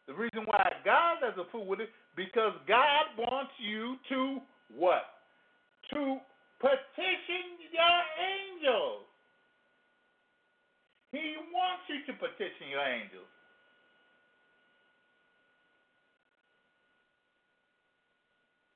The 0.06 0.14
reason 0.14 0.42
why 0.46 0.72
God 0.84 1.20
doesn't 1.20 1.50
fool 1.52 1.66
with 1.66 1.80
it, 1.80 1.90
because 2.16 2.52
God 2.66 3.04
wants 3.16 3.52
you 3.58 3.96
to 4.08 4.40
what? 4.74 5.04
To 5.94 6.18
petition 6.58 7.60
your 7.70 7.98
angels. 8.18 9.06
He 11.12 11.36
wants 11.52 11.84
you 11.88 12.06
to 12.06 12.18
petition 12.18 12.70
your 12.70 12.86
angels. 12.86 13.28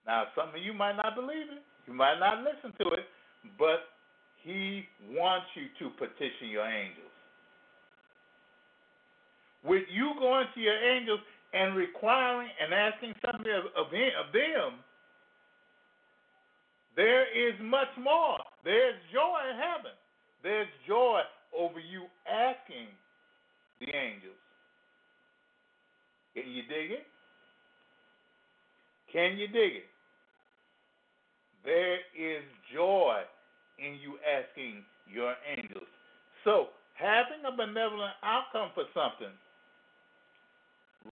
Now, 0.06 0.24
some 0.36 0.50
of 0.50 0.60
you 0.60 0.74
might 0.74 0.96
not 0.96 1.14
believe 1.14 1.48
it. 1.48 1.62
You 1.86 1.94
might 1.94 2.18
not 2.18 2.44
listen 2.44 2.76
to 2.82 2.94
it, 2.94 3.06
but 3.58 3.88
he 4.42 4.84
wants 5.10 5.46
you 5.54 5.66
to 5.80 5.94
petition 5.96 6.50
your 6.50 6.66
angels. 6.66 7.13
With 9.64 9.84
you 9.90 10.12
going 10.18 10.46
to 10.54 10.60
your 10.60 10.76
angels 10.76 11.20
and 11.52 11.74
requiring 11.74 12.48
and 12.60 12.74
asking 12.74 13.14
something 13.24 13.50
of, 13.50 13.64
of, 13.76 13.86
of 13.88 14.32
them, 14.32 14.84
there 16.96 17.24
is 17.24 17.54
much 17.62 17.88
more. 17.98 18.38
There's 18.62 18.94
joy 19.12 19.38
in 19.50 19.56
heaven. 19.56 19.96
There's 20.42 20.68
joy 20.86 21.20
over 21.56 21.80
you 21.80 22.04
asking 22.28 22.92
the 23.80 23.86
angels. 23.86 24.38
Can 26.34 26.50
you 26.50 26.62
dig 26.62 26.90
it? 26.90 27.06
Can 29.12 29.38
you 29.38 29.46
dig 29.48 29.80
it? 29.80 29.88
There 31.64 31.98
is 32.12 32.42
joy 32.74 33.22
in 33.78 33.94
you 34.02 34.18
asking 34.26 34.84
your 35.10 35.34
angels. 35.56 35.88
So, 36.44 36.68
having 36.94 37.46
a 37.46 37.56
benevolent 37.56 38.12
outcome 38.22 38.70
for 38.74 38.84
something 38.92 39.32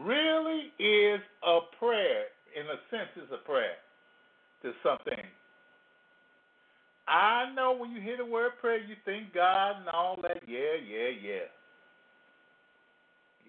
really 0.00 0.72
is 0.78 1.20
a 1.46 1.60
prayer. 1.78 2.24
In 2.54 2.66
a 2.66 2.78
sense, 2.90 3.08
it's 3.16 3.32
a 3.32 3.44
prayer 3.46 3.76
to 4.62 4.72
something. 4.82 5.24
I 7.08 7.52
know 7.54 7.76
when 7.78 7.90
you 7.90 8.00
hear 8.00 8.16
the 8.16 8.24
word 8.24 8.52
prayer, 8.60 8.78
you 8.78 8.94
think 9.04 9.34
God 9.34 9.76
and 9.80 9.88
all 9.88 10.16
that. 10.22 10.42
Yeah, 10.46 10.76
yeah, 10.86 11.08
yeah. 11.22 11.48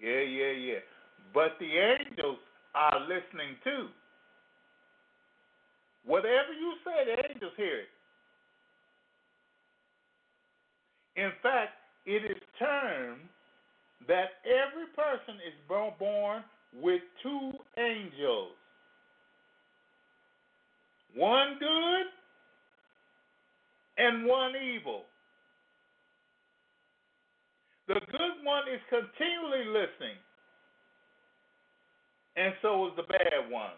Yeah, 0.02 0.20
yeah, 0.20 0.50
yeah. 0.50 0.78
But 1.32 1.52
the 1.60 1.66
angels 1.66 2.38
are 2.74 3.00
listening 3.00 3.56
too. 3.62 3.88
Whatever 6.04 6.52
you 6.52 6.74
say, 6.84 7.04
the 7.06 7.30
angels 7.30 7.52
hear 7.56 7.80
it. 7.80 7.88
In 11.16 11.30
fact, 11.42 11.72
it 12.06 12.24
is 12.30 12.42
termed 12.58 13.20
that 14.08 14.42
every 14.44 14.86
person 14.94 15.40
is 15.46 15.54
born 15.68 16.42
with 16.80 17.02
two 17.22 17.52
angels 17.78 18.52
one 21.14 21.56
good 21.60 22.06
and 23.98 24.26
one 24.26 24.52
evil. 24.56 25.02
The 27.86 28.00
good 28.10 28.42
one 28.42 28.64
is 28.72 28.80
continually 28.88 29.66
listening, 29.66 30.16
and 32.36 32.54
so 32.62 32.88
is 32.88 32.92
the 32.96 33.02
bad 33.02 33.50
one. 33.50 33.76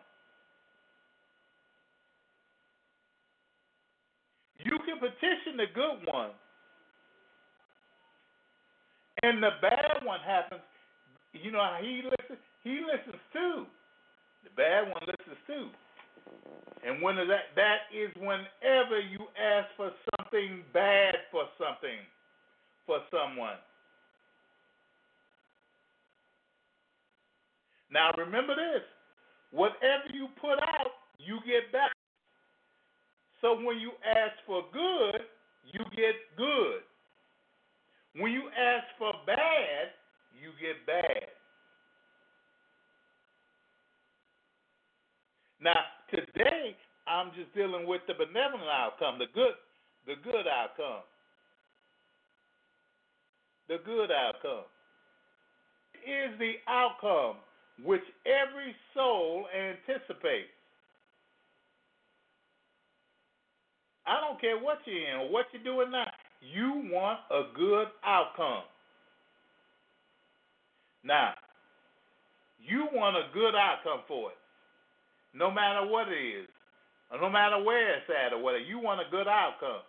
You 4.64 4.78
can 4.86 4.98
petition 4.98 5.58
the 5.58 5.66
good 5.74 6.06
one, 6.12 6.30
and 9.26 9.42
the 9.42 9.50
bad 9.60 10.06
one 10.06 10.20
happens. 10.20 10.62
You 11.32 11.50
know 11.50 11.58
how 11.58 11.78
he 11.82 12.02
listens? 12.06 12.38
He 12.62 12.78
listens 12.78 13.20
too. 13.32 13.66
The 14.44 14.50
bad 14.56 14.86
one 14.86 15.02
listens 15.02 15.38
too. 15.46 15.68
And 16.86 17.02
when 17.02 17.16
that 17.16 17.50
that 17.56 17.90
is 17.90 18.14
whenever 18.14 19.00
you 19.02 19.26
ask 19.34 19.66
for 19.76 19.90
something 20.14 20.62
bad 20.72 21.14
for 21.32 21.44
something 21.58 21.98
for 22.86 23.00
someone. 23.10 23.58
Now 27.90 28.10
remember 28.16 28.54
this. 28.54 28.86
Whatever 29.50 30.10
you 30.14 30.28
put 30.40 30.58
out, 30.62 30.94
you 31.18 31.38
get 31.46 31.72
back. 31.72 31.92
So 33.40 33.54
when 33.56 33.78
you 33.78 33.90
ask 34.06 34.34
for 34.46 34.62
good, 34.72 35.22
you 35.72 35.82
get 35.96 36.14
good. 36.36 36.85
When 38.26 38.34
you 38.34 38.50
ask 38.58 38.86
for 38.98 39.12
bad, 39.24 39.94
you 40.34 40.50
get 40.58 40.84
bad. 40.84 41.30
Now, 45.62 45.78
today 46.10 46.74
I'm 47.06 47.30
just 47.38 47.54
dealing 47.54 47.86
with 47.86 48.00
the 48.08 48.14
benevolent 48.14 48.66
outcome, 48.66 49.20
the 49.20 49.30
good, 49.32 49.54
the 50.08 50.14
good 50.24 50.42
outcome. 50.50 51.06
The 53.68 53.76
good 53.86 54.10
outcome 54.10 54.66
is 55.94 56.36
the 56.40 56.54
outcome 56.66 57.36
which 57.84 58.02
every 58.26 58.74
soul 58.92 59.46
anticipates. 59.54 60.50
I 64.04 64.18
don't 64.18 64.40
care 64.40 64.58
what 64.58 64.78
you're 64.84 65.14
in 65.14 65.20
or 65.20 65.30
what 65.30 65.46
you're 65.52 65.62
doing 65.62 65.92
now. 65.92 66.10
You 66.40 66.90
want 66.92 67.20
a 67.30 67.42
good 67.54 67.88
outcome. 68.04 68.64
Now, 71.04 71.34
you 72.58 72.88
want 72.92 73.16
a 73.16 73.32
good 73.32 73.54
outcome 73.54 74.00
for 74.08 74.30
it, 74.30 74.38
no 75.34 75.50
matter 75.50 75.86
what 75.86 76.08
it 76.08 76.42
is, 76.42 76.48
or 77.10 77.20
no 77.20 77.30
matter 77.30 77.62
where 77.62 77.94
it's 77.96 78.10
at 78.10 78.32
or 78.32 78.42
whatever. 78.42 78.64
You 78.64 78.78
want 78.78 79.00
a 79.00 79.10
good 79.10 79.28
outcome. 79.28 79.82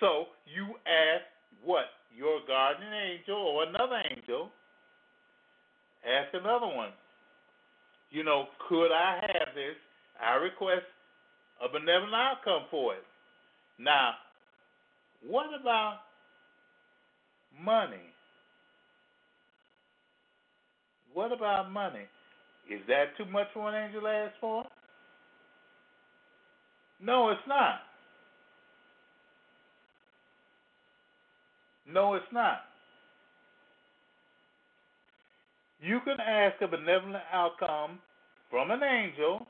So 0.00 0.26
you 0.46 0.74
ask 0.88 1.24
what? 1.62 1.84
Your 2.16 2.40
guardian 2.46 2.92
angel 2.92 3.36
or 3.36 3.64
another 3.64 4.02
angel. 4.10 4.50
Ask 6.04 6.34
another 6.34 6.66
one. 6.66 6.90
You 8.10 8.24
know, 8.24 8.46
could 8.68 8.92
I 8.92 9.20
have 9.22 9.54
this? 9.54 9.76
I 10.20 10.34
request 10.36 10.84
a 11.62 11.68
benevolent 11.72 12.14
outcome 12.14 12.66
for 12.70 12.94
it. 12.94 13.04
Now, 13.82 14.12
what 15.26 15.46
about 15.60 15.98
money? 17.60 17.96
What 21.12 21.32
about 21.32 21.70
money? 21.70 22.06
Is 22.70 22.80
that 22.86 23.16
too 23.18 23.24
much 23.30 23.48
for 23.52 23.68
an 23.68 23.74
angel 23.74 24.02
to 24.02 24.06
ask 24.06 24.34
for? 24.40 24.64
No, 27.02 27.30
it's 27.30 27.40
not. 27.48 27.80
No, 31.92 32.14
it's 32.14 32.24
not. 32.32 32.60
You 35.80 35.98
can 36.04 36.18
ask 36.20 36.62
a 36.62 36.68
benevolent 36.68 37.24
outcome 37.32 37.98
from 38.48 38.70
an 38.70 38.82
angel 38.84 39.44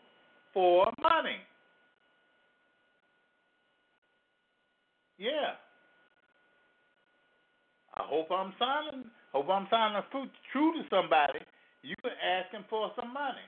for 0.55 0.87
money. 1.03 1.37
Yeah. 5.22 5.54
I 7.94 8.02
hope 8.11 8.26
I'm 8.35 8.50
signing. 8.58 9.06
Hope 9.30 9.46
I'm 9.46 9.70
signing 9.70 10.02
true 10.50 10.74
to 10.74 10.82
somebody. 10.90 11.38
You 11.87 11.94
can 12.02 12.11
ask 12.18 12.50
him 12.50 12.66
for 12.66 12.90
some 12.98 13.14
money. 13.14 13.46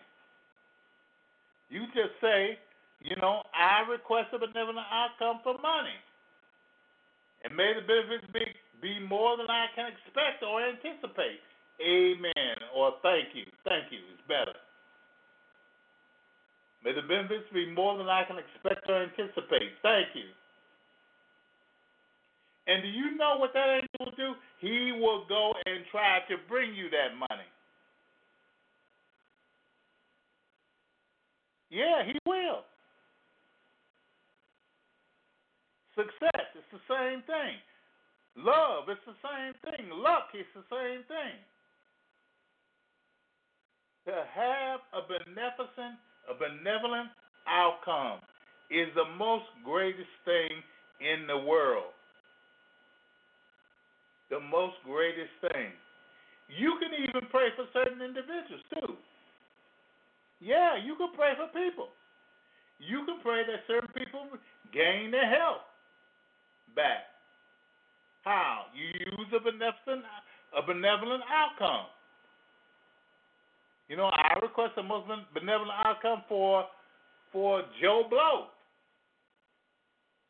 You 1.67 1.91
just 1.91 2.15
say, 2.23 2.55
you 3.03 3.19
know, 3.19 3.43
I 3.51 3.83
request 3.91 4.31
a 4.31 4.39
benevolent 4.39 4.87
outcome 4.87 5.43
for 5.43 5.59
money, 5.59 5.99
and 7.43 7.51
may 7.57 7.75
the 7.75 7.83
benefits 7.83 8.31
be 8.31 8.47
be 8.79 9.03
more 9.03 9.35
than 9.37 9.51
I 9.51 9.67
can 9.75 9.91
expect 9.91 10.47
or 10.47 10.63
anticipate. 10.63 11.43
Amen. 11.83 12.57
Or 12.71 12.95
thank 13.03 13.35
you. 13.35 13.51
Thank 13.67 13.91
you 13.91 13.99
is 14.15 14.23
better. 14.29 14.55
May 16.85 16.93
the 16.95 17.03
benefits 17.03 17.49
be 17.51 17.67
more 17.73 17.99
than 17.99 18.07
I 18.07 18.23
can 18.29 18.37
expect 18.39 18.87
or 18.87 19.03
anticipate. 19.03 19.75
Thank 19.83 20.15
you. 20.15 20.31
And 22.67 22.83
do 22.83 22.89
you 22.89 23.17
know 23.17 23.37
what 23.39 23.53
that 23.53 23.69
angel 23.69 24.01
will 24.01 24.17
do? 24.17 24.35
He 24.61 24.93
will 24.93 25.27
go 25.29 25.53
and 25.67 25.85
try 25.91 26.21
to 26.29 26.37
bring 26.49 26.75
you 26.75 26.89
that 26.91 27.15
money. 27.17 27.49
Yeah, 31.71 32.05
he 32.07 32.19
will. 32.27 32.63
Success, 35.95 36.47
it's 36.55 36.73
the 36.73 36.83
same 36.91 37.23
thing. 37.27 37.55
Love, 38.37 38.89
it's 38.89 39.05
the 39.07 39.19
same 39.23 39.55
thing. 39.63 39.91
Luck, 39.91 40.35
it's 40.35 40.49
the 40.55 40.67
same 40.71 41.07
thing. 41.07 41.39
To 44.07 44.13
have 44.13 44.81
a 44.93 45.03
beneficent, 45.07 45.97
a 46.29 46.35
benevolent 46.35 47.11
outcome 47.47 48.21
is 48.71 48.89
the 48.95 49.07
most 49.17 49.47
greatest 49.65 50.11
thing 50.25 50.51
in 51.01 51.27
the 51.27 51.39
world. 51.39 51.94
The 54.35 54.43
most 54.51 54.75
greatest 54.83 55.31
thing. 55.47 55.71
You 56.51 56.75
can 56.83 56.91
even 56.91 57.31
pray 57.31 57.55
for 57.55 57.71
certain 57.71 58.03
individuals 58.03 58.67
too. 58.75 58.99
Yeah, 60.43 60.75
you 60.75 60.99
can 60.99 61.15
pray 61.15 61.39
for 61.39 61.47
people. 61.55 61.95
You 62.83 63.07
can 63.07 63.23
pray 63.23 63.47
that 63.47 63.63
certain 63.71 63.95
people 63.95 64.27
gain 64.75 65.15
their 65.15 65.31
health 65.31 65.63
back. 66.75 67.07
How? 68.27 68.67
You 68.75 68.91
use 69.15 69.31
a 69.31 69.39
benevolent, 69.39 70.03
a 70.51 70.63
benevolent 70.67 71.23
outcome. 71.31 71.87
You 73.87 73.97
know, 73.97 74.11
I 74.11 74.35
request 74.43 74.73
a 74.79 74.83
most 74.83 75.07
benevolent 75.33 75.79
outcome 75.87 76.27
for 76.29 76.65
for 77.31 77.63
Joe 77.81 78.03
Blow 78.11 78.51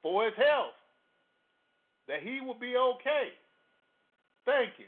for 0.02 0.26
his 0.26 0.36
health, 0.36 0.76
that 2.06 2.20
he 2.20 2.44
will 2.44 2.60
be 2.60 2.76
okay. 2.76 3.32
Thank 4.44 4.78
you. 4.78 4.86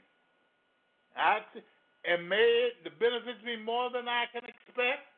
I, 1.17 1.41
and 2.05 2.29
may 2.29 2.71
the 2.85 2.91
benefits 2.91 3.41
be 3.45 3.57
more 3.57 3.91
than 3.91 4.09
I 4.09 4.25
can 4.33 4.43
expect 4.45 5.09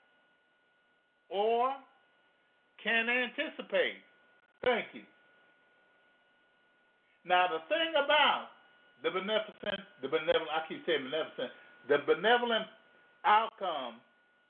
or 1.28 1.74
can 2.82 3.08
anticipate. 3.08 3.98
Thank 4.62 4.86
you. 4.94 5.02
Now, 7.24 7.46
the 7.50 7.60
thing 7.68 7.92
about 7.92 8.48
the 9.02 9.10
beneficent, 9.10 9.84
the 10.02 10.08
benevolent, 10.08 10.50
I 10.54 10.66
keep 10.68 10.86
saying 10.86 11.04
beneficent, 11.04 11.50
the 11.88 11.98
benevolent 12.06 12.66
outcome 13.24 14.00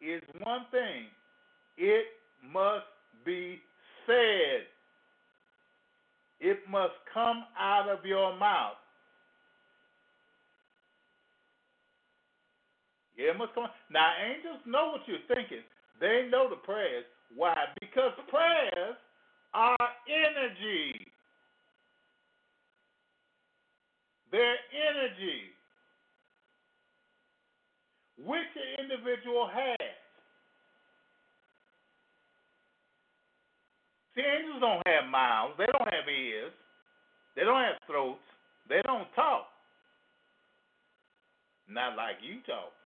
is 0.00 0.22
one 0.42 0.66
thing 0.70 1.10
it 1.76 2.06
must 2.52 2.86
be 3.24 3.58
said. 4.06 4.66
It 6.40 6.58
must 6.70 6.94
come 7.12 7.44
out 7.58 7.88
of 7.88 8.04
your 8.04 8.36
mouth. 8.38 8.78
Yeah, 13.18 13.34
it 13.34 13.38
must 13.38 13.52
come. 13.54 13.66
Now, 13.90 14.14
angels 14.22 14.62
know 14.64 14.94
what 14.94 15.02
you're 15.10 15.26
thinking. 15.26 15.66
They 16.00 16.28
know 16.30 16.48
the 16.48 16.62
prayers. 16.62 17.04
Why? 17.34 17.54
Because 17.80 18.12
prayers 18.30 18.94
are 19.52 19.76
energy. 20.06 20.94
They're 24.30 24.60
energy, 24.70 25.50
which 28.24 28.46
the 28.54 28.82
individual 28.82 29.48
has. 29.52 29.88
See, 34.14 34.22
angels 34.22 34.60
don't 34.60 34.82
have 34.86 35.10
mouths. 35.10 35.54
They 35.58 35.66
don't 35.66 35.88
have 35.92 36.06
ears. 36.08 36.52
They 37.34 37.42
don't 37.42 37.62
have 37.62 37.80
throats. 37.86 38.20
They 38.68 38.80
don't 38.84 39.08
talk. 39.16 39.46
Not 41.68 41.96
like 41.96 42.16
you 42.22 42.40
talk. 42.46 42.77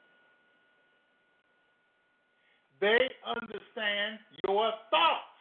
They 2.83 2.99
understand 3.25 4.19
your 4.45 4.73
thoughts. 4.91 5.39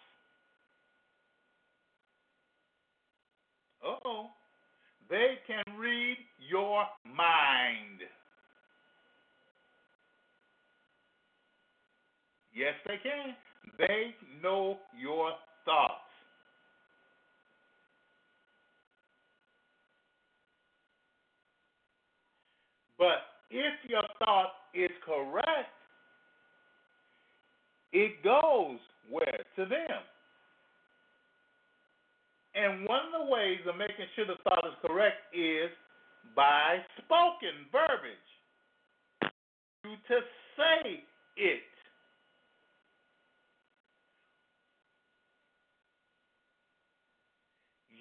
oh. 3.83 4.27
They 5.09 5.39
can 5.47 5.63
read 5.75 6.17
your 6.37 6.85
mind. 7.03 7.99
Yes, 12.53 12.75
they 12.85 12.97
can. 13.01 13.35
They 13.79 14.13
know 14.43 14.77
your 14.97 15.31
thoughts. 15.65 15.95
But 22.99 23.25
if 23.49 23.89
your 23.89 24.03
thought 24.19 24.53
is 24.75 24.91
correct, 25.03 25.80
it 27.93 28.23
goes 28.23 28.79
where? 29.09 29.43
To 29.57 29.65
them. 29.65 30.01
And 32.53 32.87
one 32.87 32.99
of 33.13 33.25
the 33.25 33.31
ways 33.31 33.59
of 33.67 33.77
making 33.77 34.05
sure 34.15 34.25
the 34.25 34.35
thought 34.43 34.65
is 34.65 34.73
correct 34.85 35.33
is 35.33 35.71
by 36.35 36.79
spoken 36.97 37.67
verbiage. 37.71 38.17
You 39.83 39.95
to 40.09 40.19
say 40.57 41.03
it. 41.37 41.61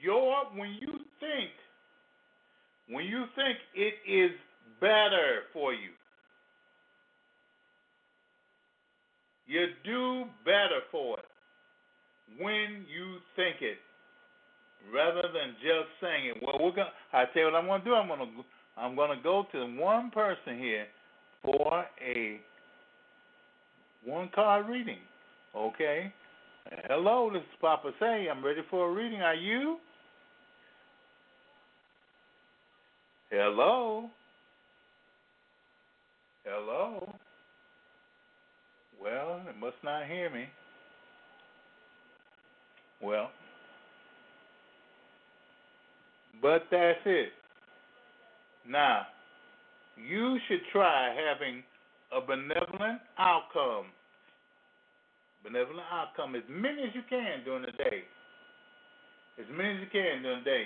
Your 0.03 0.47
when 0.57 0.71
you 0.81 0.99
think 1.21 1.51
when 2.89 3.05
you 3.05 3.25
think 3.37 3.59
it 3.75 3.95
is 4.11 4.33
better 4.81 5.45
for 5.53 5.73
you, 5.73 5.91
you 9.51 9.67
do 9.85 10.25
better 10.45 10.81
for 10.93 11.19
it 11.19 11.25
when 12.39 12.87
you 12.89 13.17
think 13.35 13.57
it 13.61 13.79
rather 14.95 15.23
than 15.23 15.57
just 15.61 15.91
saying 16.01 16.29
it. 16.29 16.37
Well, 16.41 16.59
we're 16.61 16.71
gonna. 16.71 16.91
I 17.13 17.25
tell 17.35 17.43
you 17.43 17.45
what 17.47 17.57
I'm 17.57 17.67
gonna 17.67 17.85
do. 17.85 17.95
I'm 17.95 18.09
gonna 18.09 18.31
I'm 18.77 18.95
gonna 18.95 19.21
go 19.21 19.47
to 19.53 19.67
one 19.77 20.11
person 20.13 20.57
here 20.59 20.87
for 21.43 21.85
a 22.01 22.41
one 24.05 24.31
card 24.33 24.69
reading. 24.69 24.99
Okay. 25.57 26.13
Hello, 26.89 27.31
this 27.33 27.43
is 27.43 27.59
Papa 27.61 27.91
Say. 27.99 28.29
I'm 28.31 28.45
ready 28.45 28.61
for 28.71 28.89
a 28.89 28.93
reading. 28.93 29.21
Are 29.23 29.35
you? 29.35 29.79
Hello. 33.31 34.11
Hello. 36.45 37.13
Well, 39.03 39.41
it 39.49 39.59
must 39.59 39.77
not 39.83 40.07
hear 40.07 40.29
me. 40.31 40.45
Well, 43.03 43.31
but 46.43 46.65
that's 46.71 46.99
it. 47.07 47.31
Now, 48.69 49.07
you 49.97 50.39
should 50.49 50.61
try 50.71 51.15
having 51.15 51.63
a 52.13 52.21
benevolent 52.21 53.01
outcome. 53.19 53.87
Benevolent 55.43 55.87
outcome 55.91 56.35
as 56.35 56.43
many 56.49 56.83
as 56.83 56.95
you 56.95 57.03
can 57.09 57.43
during 57.45 57.63
the 57.63 57.73
day. 57.73 58.05
As 59.39 59.47
many 59.57 59.77
as 59.77 59.81
you 59.81 59.87
can 59.91 60.23
during 60.23 60.45
the 60.45 60.51
day. 60.51 60.65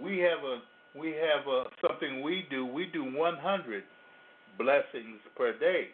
We 0.00 0.18
have 0.18 0.44
a 0.44 0.60
we 0.98 1.12
have 1.12 1.46
a 1.46 1.64
something 1.80 2.22
we 2.22 2.46
do. 2.50 2.66
We 2.66 2.86
do 2.86 3.04
100 3.04 3.84
blessings 4.58 5.20
per 5.36 5.58
day. 5.58 5.88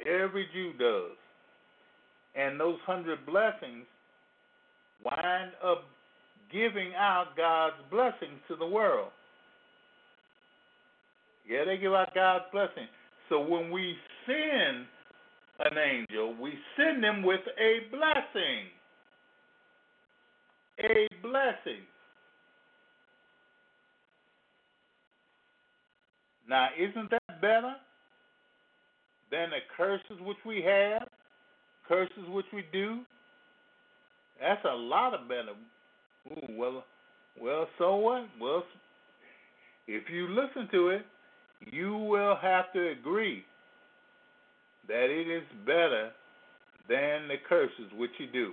Every 0.00 0.46
Jew 0.52 0.72
does. 0.78 1.16
And 2.34 2.58
those 2.58 2.78
100 2.86 3.24
blessings 3.26 3.86
wind 5.04 5.52
up 5.64 5.84
giving 6.52 6.92
out 6.96 7.36
God's 7.36 7.76
blessings 7.90 8.40
to 8.48 8.56
the 8.56 8.66
world. 8.66 9.10
Yeah, 11.48 11.64
they 11.64 11.76
give 11.76 11.92
out 11.92 12.14
God's 12.14 12.44
blessing. 12.52 12.88
So 13.28 13.40
when 13.40 13.70
we 13.70 13.96
send 14.26 14.86
an 15.60 15.78
angel, 15.78 16.34
we 16.40 16.52
send 16.76 17.02
them 17.02 17.22
with 17.22 17.40
a 17.58 17.90
blessing. 17.90 18.70
A 20.80 21.08
blessing. 21.22 21.82
Now, 26.48 26.68
isn't 26.78 27.10
that 27.10 27.40
better 27.40 27.74
than 29.30 29.50
the 29.50 29.58
curses 29.76 30.20
which 30.20 30.36
we 30.46 30.62
have, 30.62 31.08
curses 31.86 32.28
which 32.28 32.46
we 32.52 32.64
do? 32.72 33.00
That's 34.40 34.64
a 34.64 34.74
lot 34.74 35.14
of 35.14 35.28
better. 35.28 35.54
Ooh, 36.30 36.58
well, 36.58 36.84
well, 37.40 37.68
so 37.78 37.96
what? 37.96 38.26
Well, 38.40 38.64
if 39.86 40.04
you 40.10 40.28
listen 40.28 40.68
to 40.72 40.88
it, 40.88 41.06
you 41.72 41.96
will 41.96 42.36
have 42.40 42.72
to 42.72 42.88
agree 42.88 43.44
that 44.88 45.04
it 45.10 45.28
is 45.28 45.44
better 45.64 46.10
than 46.88 47.28
the 47.28 47.36
curses 47.48 47.90
which 47.96 48.10
you 48.18 48.26
do. 48.32 48.52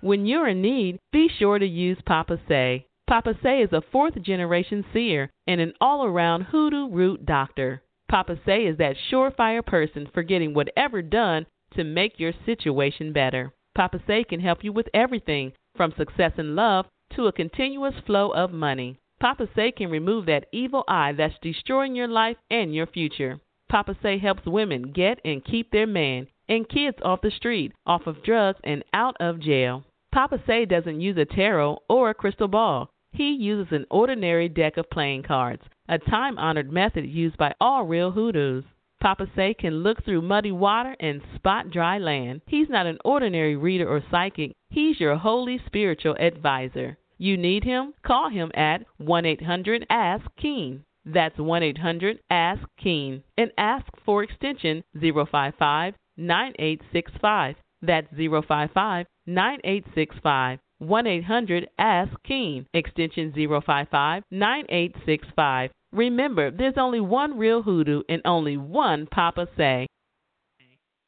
When 0.00 0.26
you're 0.26 0.48
in 0.48 0.62
need, 0.62 0.98
be 1.12 1.28
sure 1.38 1.58
to 1.58 1.66
use 1.66 1.98
Papa 2.06 2.38
Say. 2.48 2.86
Papa 3.06 3.34
Say 3.42 3.60
is 3.62 3.72
a 3.72 3.82
fourth 3.92 4.20
generation 4.22 4.84
seer 4.92 5.30
and 5.46 5.60
an 5.60 5.72
all 5.80 6.04
around 6.04 6.42
hoodoo 6.42 6.88
root 6.90 7.26
doctor. 7.26 7.82
Papa 8.10 8.36
Say 8.44 8.66
is 8.66 8.76
that 8.78 8.96
surefire 9.08 9.64
person 9.64 10.08
for 10.12 10.24
getting 10.24 10.52
whatever 10.52 11.00
done 11.00 11.46
to 11.74 11.84
make 11.84 12.18
your 12.18 12.32
situation 12.44 13.12
better. 13.12 13.52
Papa 13.76 14.00
Say 14.04 14.24
can 14.24 14.40
help 14.40 14.64
you 14.64 14.72
with 14.72 14.88
everything 14.92 15.52
from 15.76 15.94
success 15.96 16.32
in 16.36 16.56
love 16.56 16.86
to 17.14 17.28
a 17.28 17.32
continuous 17.32 17.94
flow 18.04 18.30
of 18.30 18.50
money. 18.50 18.98
Papa 19.20 19.48
Say 19.54 19.70
can 19.70 19.90
remove 19.90 20.26
that 20.26 20.46
evil 20.50 20.82
eye 20.88 21.12
that's 21.12 21.38
destroying 21.40 21.94
your 21.94 22.08
life 22.08 22.36
and 22.50 22.74
your 22.74 22.88
future. 22.88 23.38
Papa 23.68 23.96
Say 24.02 24.18
helps 24.18 24.44
women 24.44 24.90
get 24.90 25.20
and 25.24 25.44
keep 25.44 25.70
their 25.70 25.86
man 25.86 26.26
and 26.48 26.68
kids 26.68 26.98
off 27.04 27.20
the 27.20 27.30
street, 27.30 27.72
off 27.86 28.08
of 28.08 28.24
drugs, 28.24 28.58
and 28.64 28.82
out 28.92 29.16
of 29.20 29.38
jail. 29.38 29.84
Papa 30.10 30.42
Say 30.48 30.64
doesn't 30.64 31.00
use 31.00 31.16
a 31.16 31.24
tarot 31.24 31.78
or 31.88 32.10
a 32.10 32.14
crystal 32.14 32.48
ball. 32.48 32.90
He 33.12 33.30
uses 33.30 33.72
an 33.72 33.86
ordinary 33.88 34.48
deck 34.48 34.76
of 34.76 34.90
playing 34.90 35.22
cards, 35.22 35.62
a 35.90 35.98
time 35.98 36.38
honored 36.38 36.70
method 36.70 37.04
used 37.04 37.36
by 37.36 37.52
all 37.60 37.84
real 37.84 38.12
hoodoos. 38.12 38.62
Papa 39.00 39.26
Say 39.34 39.54
can 39.54 39.82
look 39.82 40.04
through 40.04 40.22
muddy 40.22 40.52
water 40.52 40.94
and 41.00 41.20
spot 41.34 41.70
dry 41.70 41.98
land. 41.98 42.42
He's 42.46 42.68
not 42.68 42.86
an 42.86 42.98
ordinary 43.04 43.56
reader 43.56 43.88
or 43.88 44.00
psychic, 44.08 44.52
he's 44.68 45.00
your 45.00 45.16
holy 45.16 45.60
spiritual 45.66 46.14
advisor. 46.20 46.96
You 47.18 47.36
need 47.36 47.64
him? 47.64 47.92
Call 48.06 48.30
him 48.30 48.52
at 48.54 48.86
1 48.98 49.26
800 49.26 49.84
Ask 49.90 50.24
Keen. 50.40 50.84
That's 51.04 51.38
1 51.38 51.62
800 51.62 52.20
Ask 52.30 52.62
Keen 52.78 53.24
and 53.36 53.50
ask 53.58 53.86
for 54.04 54.22
extension 54.22 54.84
055 54.94 55.94
9865. 56.16 57.56
That's 57.82 58.06
055 58.10 59.06
9865. 59.26 60.58
1 60.78 61.06
800 61.06 61.68
Ask 61.78 62.12
Keen, 62.22 62.66
extension 62.72 63.32
055 63.34 64.22
9865. 64.30 65.70
Remember, 65.92 66.50
there's 66.50 66.74
only 66.76 67.00
one 67.00 67.36
real 67.36 67.62
hoodoo 67.62 68.02
and 68.08 68.22
only 68.24 68.56
one 68.56 69.06
Papa 69.06 69.48
Say. 69.56 69.86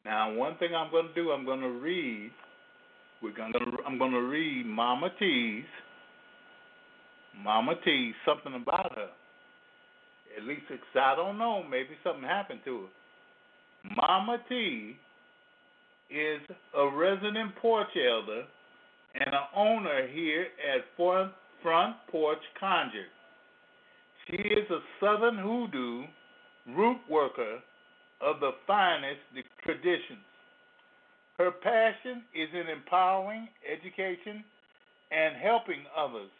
Now, 0.04 0.34
one 0.34 0.56
thing 0.58 0.74
I'm 0.74 0.90
going 0.90 1.08
to 1.08 1.14
do, 1.14 1.30
I'm 1.30 1.44
going 1.44 1.60
to 1.60 1.68
read. 1.68 2.32
We're 3.22 3.32
going 3.34 3.52
to. 3.52 3.60
I'm 3.86 3.98
going 3.98 4.10
to 4.10 4.22
read 4.22 4.66
Mama 4.66 5.10
T's. 5.18 5.64
Mama 7.44 7.74
T. 7.84 8.12
Something 8.26 8.60
about 8.60 8.92
her. 8.96 9.08
At 10.36 10.44
least, 10.44 10.62
it's, 10.70 10.82
I 10.96 11.14
don't 11.14 11.38
know. 11.38 11.62
Maybe 11.62 11.90
something 12.02 12.24
happened 12.24 12.60
to 12.64 12.80
her. 12.82 13.94
Mama 13.96 14.38
T 14.48 14.96
is 16.10 16.40
a 16.76 16.88
resident 16.96 17.54
porch 17.60 17.88
elder 17.96 18.42
and 19.14 19.34
an 19.34 19.46
owner 19.54 20.08
here 20.12 20.46
at 20.74 20.82
Front, 20.96 21.32
Porch 22.10 22.42
Conjure. 22.58 23.06
She 24.28 24.36
is 24.36 24.70
a 24.70 24.80
Southern 25.00 25.38
hoodoo 25.38 26.04
root 26.76 26.98
worker 27.10 27.58
of 28.20 28.40
the 28.40 28.52
finest 28.66 29.20
traditions. 29.64 30.22
Her 31.38 31.50
passion 31.50 32.22
is 32.34 32.48
in 32.54 32.68
empowering, 32.68 33.48
education, 33.66 34.44
and 35.10 35.36
helping 35.36 35.84
others. 35.96 36.30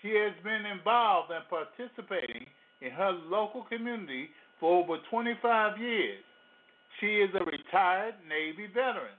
She 0.00 0.10
has 0.10 0.32
been 0.42 0.64
involved 0.66 1.30
and 1.30 1.44
participating 1.48 2.46
in 2.80 2.90
her 2.92 3.12
local 3.28 3.64
community 3.64 4.28
for 4.60 4.82
over 4.82 4.96
25 5.10 5.78
years. 5.78 6.22
She 7.00 7.06
is 7.06 7.30
a 7.34 7.44
retired 7.44 8.14
Navy 8.28 8.68
veteran, 8.68 9.16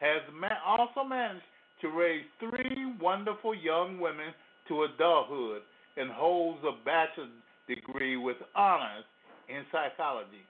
has 0.00 0.22
also 0.66 1.04
managed 1.06 1.44
to 1.82 1.88
raise 1.88 2.24
three 2.40 2.94
wonderful 3.00 3.54
young 3.54 4.00
women 4.00 4.32
to 4.68 4.84
adulthood, 4.84 5.62
and 5.98 6.10
holds 6.10 6.60
a 6.64 6.84
bachelor's 6.84 7.28
degree 7.66 8.16
with 8.16 8.36
honors 8.54 9.04
in 9.48 9.62
psychology. 9.72 10.44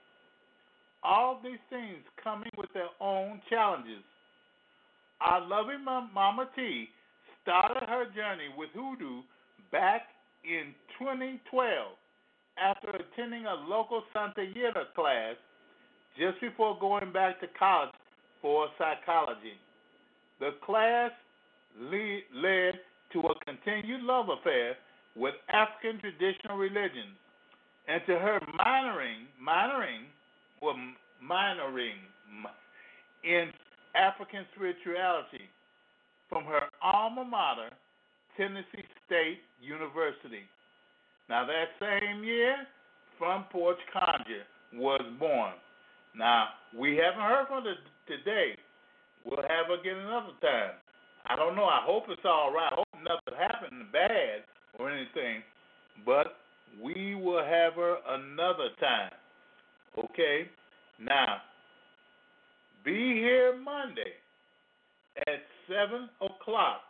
All 1.03 1.39
these 1.43 1.59
things 1.69 2.03
coming 2.23 2.51
with 2.57 2.69
their 2.73 2.89
own 2.99 3.41
challenges. 3.49 4.03
Our 5.21 5.41
loving 5.41 5.83
Mama 5.83 6.49
T 6.55 6.87
started 7.41 7.83
her 7.87 8.05
journey 8.15 8.47
with 8.57 8.69
hoodoo 8.73 9.21
back 9.71 10.03
in 10.43 10.73
2012 10.99 11.87
after 12.61 12.89
attending 12.89 13.45
a 13.45 13.55
local 13.67 14.03
Santeria 14.15 14.73
class 14.95 15.35
just 16.17 16.39
before 16.41 16.77
going 16.79 17.11
back 17.11 17.39
to 17.39 17.47
college 17.57 17.91
for 18.41 18.67
psychology. 18.77 19.57
The 20.39 20.51
class 20.65 21.11
lead, 21.79 22.23
led 22.33 22.79
to 23.13 23.19
a 23.19 23.45
continued 23.45 24.03
love 24.03 24.27
affair 24.29 24.75
with 25.15 25.33
African 25.51 25.99
traditional 25.99 26.57
religions, 26.57 27.17
and 27.87 28.01
to 28.05 28.19
her 28.19 28.39
minoring, 28.59 29.25
minoring, 29.41 30.05
or 30.61 30.73
minoring 31.23 31.97
in 33.23 33.51
African 33.95 34.45
spirituality 34.55 35.49
from 36.29 36.45
her 36.45 36.61
alma 36.83 37.25
mater, 37.25 37.71
Tennessee 38.37 38.85
State 39.05 39.39
University. 39.61 40.45
Now, 41.27 41.45
that 41.45 41.73
same 41.81 42.23
year, 42.23 42.55
Front 43.17 43.49
Porch 43.49 43.79
Conjure 43.91 44.45
was 44.73 45.01
born. 45.19 45.53
Now, 46.15 46.49
we 46.77 46.95
haven't 46.97 47.21
heard 47.21 47.47
from 47.47 47.63
her 47.65 47.75
today. 48.07 48.55
We'll 49.25 49.41
have 49.41 49.67
her 49.67 49.79
again 49.79 49.97
another 49.97 50.33
time. 50.41 50.77
I 51.25 51.35
don't 51.35 51.55
know. 51.55 51.65
I 51.65 51.81
hope 51.83 52.05
it's 52.09 52.21
all 52.23 52.53
right. 52.53 52.71
I 52.71 52.75
hope 52.75 52.87
nothing 53.03 53.37
happened 53.37 53.91
bad 53.91 54.45
or 54.79 54.89
anything. 54.89 55.43
But 56.05 56.37
we 56.81 57.15
will 57.15 57.43
have 57.43 57.73
her 57.73 57.97
another 58.07 58.69
time. 58.79 59.11
Okay? 59.97 60.49
Now, 60.99 61.41
be 62.85 63.13
here 63.15 63.55
Monday 63.57 64.13
at 65.27 65.43
7 65.67 66.09
o'clock 66.21 66.81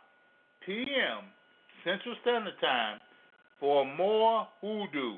p.m. 0.64 1.24
Central 1.84 2.14
Standard 2.22 2.54
Time 2.60 3.00
for 3.58 3.84
more 3.96 4.46
hoodoo. 4.60 5.16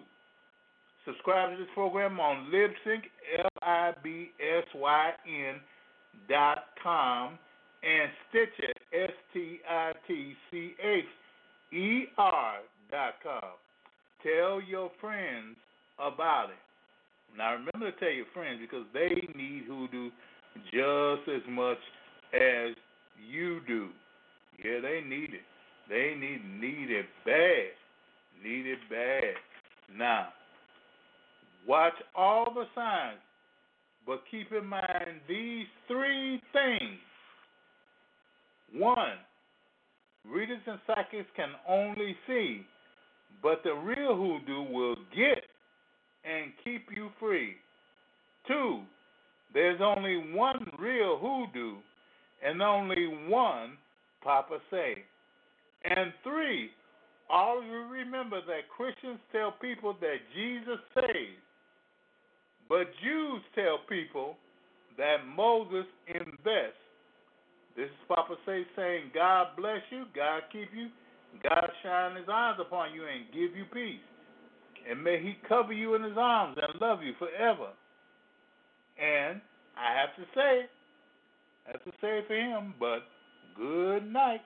Subscribe 1.04 1.50
to 1.50 1.56
this 1.56 1.68
program 1.74 2.20
on 2.20 2.50
Libsyn, 2.52 3.02
L-I-B-S-Y-N 3.38 4.40
dot 6.28 6.58
com 6.82 7.38
and 7.82 8.10
Stitcher, 8.28 8.72
S-T-I-T-C-H-E-R 8.92 9.62
dot 12.90 13.14
com. 13.22 13.50
Tell 14.22 14.60
your 14.60 14.90
friends 15.00 15.56
about 15.98 16.50
it. 16.50 17.36
Now 17.36 17.52
remember 17.52 17.90
to 17.90 17.98
tell 17.98 18.10
your 18.10 18.26
friends 18.34 18.60
because 18.60 18.84
they 18.92 19.08
need 19.34 19.64
hoodoo 19.66 20.10
just 20.66 21.28
as 21.28 21.42
much 21.48 21.78
as 22.34 22.74
you 23.30 23.60
do. 23.66 23.88
Yeah, 24.62 24.80
they 24.80 25.00
need 25.06 25.30
it. 25.34 25.42
They 25.88 26.14
need 26.18 26.42
need 26.60 26.90
it 26.90 27.06
bad. 27.24 27.72
Need 28.44 28.66
it 28.66 28.78
bad. 28.90 29.34
Now, 29.96 30.28
watch 31.66 31.94
all 32.14 32.52
the 32.52 32.64
signs, 32.74 33.18
but 34.06 34.22
keep 34.30 34.52
in 34.52 34.66
mind 34.66 35.20
these 35.28 35.66
three 35.88 36.40
things. 36.52 36.98
One, 38.74 39.18
readers 40.30 40.60
and 40.66 40.78
psychics 40.86 41.28
can 41.36 41.50
only 41.68 42.16
see, 42.26 42.62
but 43.42 43.62
the 43.64 43.74
real 43.74 44.16
hoodoo 44.16 44.72
will 44.72 44.96
get 45.14 45.44
and 46.24 46.52
keep 46.64 46.86
you 46.94 47.10
free. 47.18 47.54
Two, 48.46 48.82
there's 49.54 49.80
only 49.80 50.32
one 50.34 50.66
real 50.78 51.18
hoodoo 51.18 51.76
and 52.44 52.62
only 52.62 53.06
one 53.28 53.76
Papa 54.22 54.58
Say. 54.70 54.94
And 55.84 56.12
three, 56.22 56.70
always 57.28 57.68
remember 57.90 58.40
that 58.46 58.68
Christians 58.76 59.18
tell 59.32 59.52
people 59.60 59.96
that 60.00 60.16
Jesus 60.34 60.78
saves, 60.94 61.42
but 62.68 62.86
Jews 63.02 63.42
tell 63.54 63.78
people 63.88 64.36
that 64.96 65.26
Moses 65.26 65.86
invests. 66.06 66.81
This 67.76 67.86
is 67.86 68.06
Papa 68.08 68.34
Say 68.44 68.66
saying, 68.76 69.12
God 69.14 69.48
bless 69.56 69.80
you, 69.90 70.04
God 70.14 70.42
keep 70.52 70.68
you, 70.74 70.88
God 71.42 71.70
shine 71.82 72.16
his 72.16 72.26
eyes 72.30 72.56
upon 72.60 72.92
you 72.92 73.02
and 73.02 73.24
give 73.32 73.56
you 73.56 73.64
peace. 73.72 74.00
And 74.88 75.02
may 75.02 75.22
he 75.22 75.36
cover 75.48 75.72
you 75.72 75.94
in 75.94 76.02
his 76.02 76.18
arms 76.18 76.58
and 76.60 76.80
love 76.80 77.02
you 77.02 77.12
forever. 77.18 77.70
And 79.00 79.40
I 79.76 79.98
have 79.98 80.14
to 80.16 80.22
say, 80.34 80.68
I 81.66 81.72
have 81.72 81.84
to 81.84 81.92
say 82.00 82.20
for 82.26 82.34
him, 82.34 82.74
but 82.78 83.04
good 83.56 84.06
night. 84.12 84.42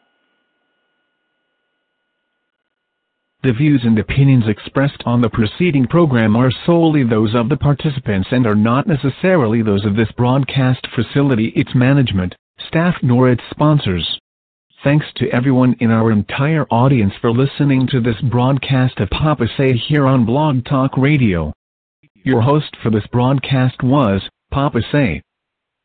The 3.42 3.52
views 3.52 3.82
and 3.84 3.98
opinions 3.98 4.44
expressed 4.48 5.02
on 5.04 5.20
the 5.20 5.30
preceding 5.30 5.86
program 5.86 6.36
are 6.36 6.50
solely 6.64 7.04
those 7.04 7.34
of 7.34 7.48
the 7.48 7.56
participants 7.56 8.28
and 8.30 8.46
are 8.46 8.56
not 8.56 8.86
necessarily 8.86 9.62
those 9.62 9.84
of 9.84 9.94
this 9.94 10.10
broadcast 10.16 10.86
facility, 10.94 11.52
its 11.54 11.74
management, 11.74 12.34
staff, 12.58 12.94
nor 13.02 13.30
its 13.30 13.42
sponsors. 13.50 14.18
thanks 14.86 15.06
to 15.16 15.28
everyone 15.30 15.74
in 15.80 15.90
our 15.90 16.12
entire 16.12 16.64
audience 16.70 17.12
for 17.20 17.32
listening 17.32 17.88
to 17.88 18.00
this 18.00 18.20
broadcast 18.30 19.00
of 19.00 19.10
Papa 19.10 19.46
Say 19.56 19.72
here 19.76 20.06
on 20.06 20.24
Blog 20.24 20.64
Talk 20.64 20.96
Radio. 20.96 21.52
Your 22.14 22.40
host 22.40 22.76
for 22.82 22.90
this 22.90 23.06
broadcast 23.10 23.82
was 23.82 24.22
Papa 24.52 24.82
Say. 24.92 25.22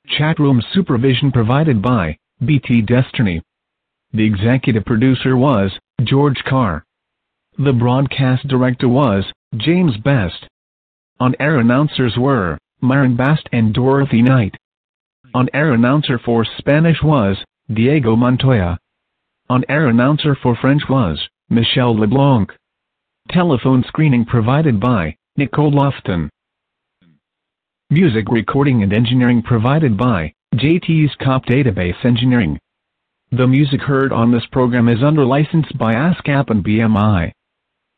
Chatroom 0.07 0.61
supervision 0.71 1.31
provided 1.31 1.81
by 1.81 2.15
BT 2.45 2.81
Destiny. 2.81 3.41
The 4.13 4.25
executive 4.25 4.85
producer 4.85 5.35
was 5.35 5.71
George 6.03 6.43
Carr. 6.47 6.83
The 7.57 7.73
broadcast 7.73 8.47
director 8.47 8.87
was 8.87 9.25
James 9.55 9.97
Best. 9.97 10.47
On-air 11.19 11.57
announcers 11.59 12.17
were 12.17 12.59
Myron 12.81 13.15
Bast 13.15 13.49
and 13.51 13.73
Dorothy 13.73 14.21
Knight. 14.21 14.55
On-air 15.33 15.71
announcer 15.71 16.19
for 16.19 16.45
Spanish 16.57 16.97
was 17.01 17.37
Diego 17.73 18.17
Montoya. 18.17 18.77
On-air 19.49 19.87
announcer 19.87 20.35
for 20.35 20.57
French 20.57 20.81
was 20.89 21.25
Michel 21.49 21.95
LeBlanc. 21.97 22.51
Telephone 23.29 23.85
screening 23.87 24.25
provided 24.25 24.77
by 24.81 25.15
Nicole 25.37 25.71
Lofton. 25.71 26.27
Music 27.89 28.25
recording 28.29 28.83
and 28.83 28.91
engineering 28.91 29.41
provided 29.41 29.97
by 29.97 30.33
JT's 30.55 31.15
Cop 31.23 31.45
Database 31.45 32.03
Engineering. 32.03 32.59
The 33.31 33.47
music 33.47 33.79
heard 33.79 34.11
on 34.11 34.33
this 34.33 34.45
program 34.51 34.89
is 34.89 35.01
under 35.01 35.23
license 35.23 35.67
by 35.79 35.93
ASCAP 35.93 36.49
and 36.49 36.61
BMI. 36.61 37.31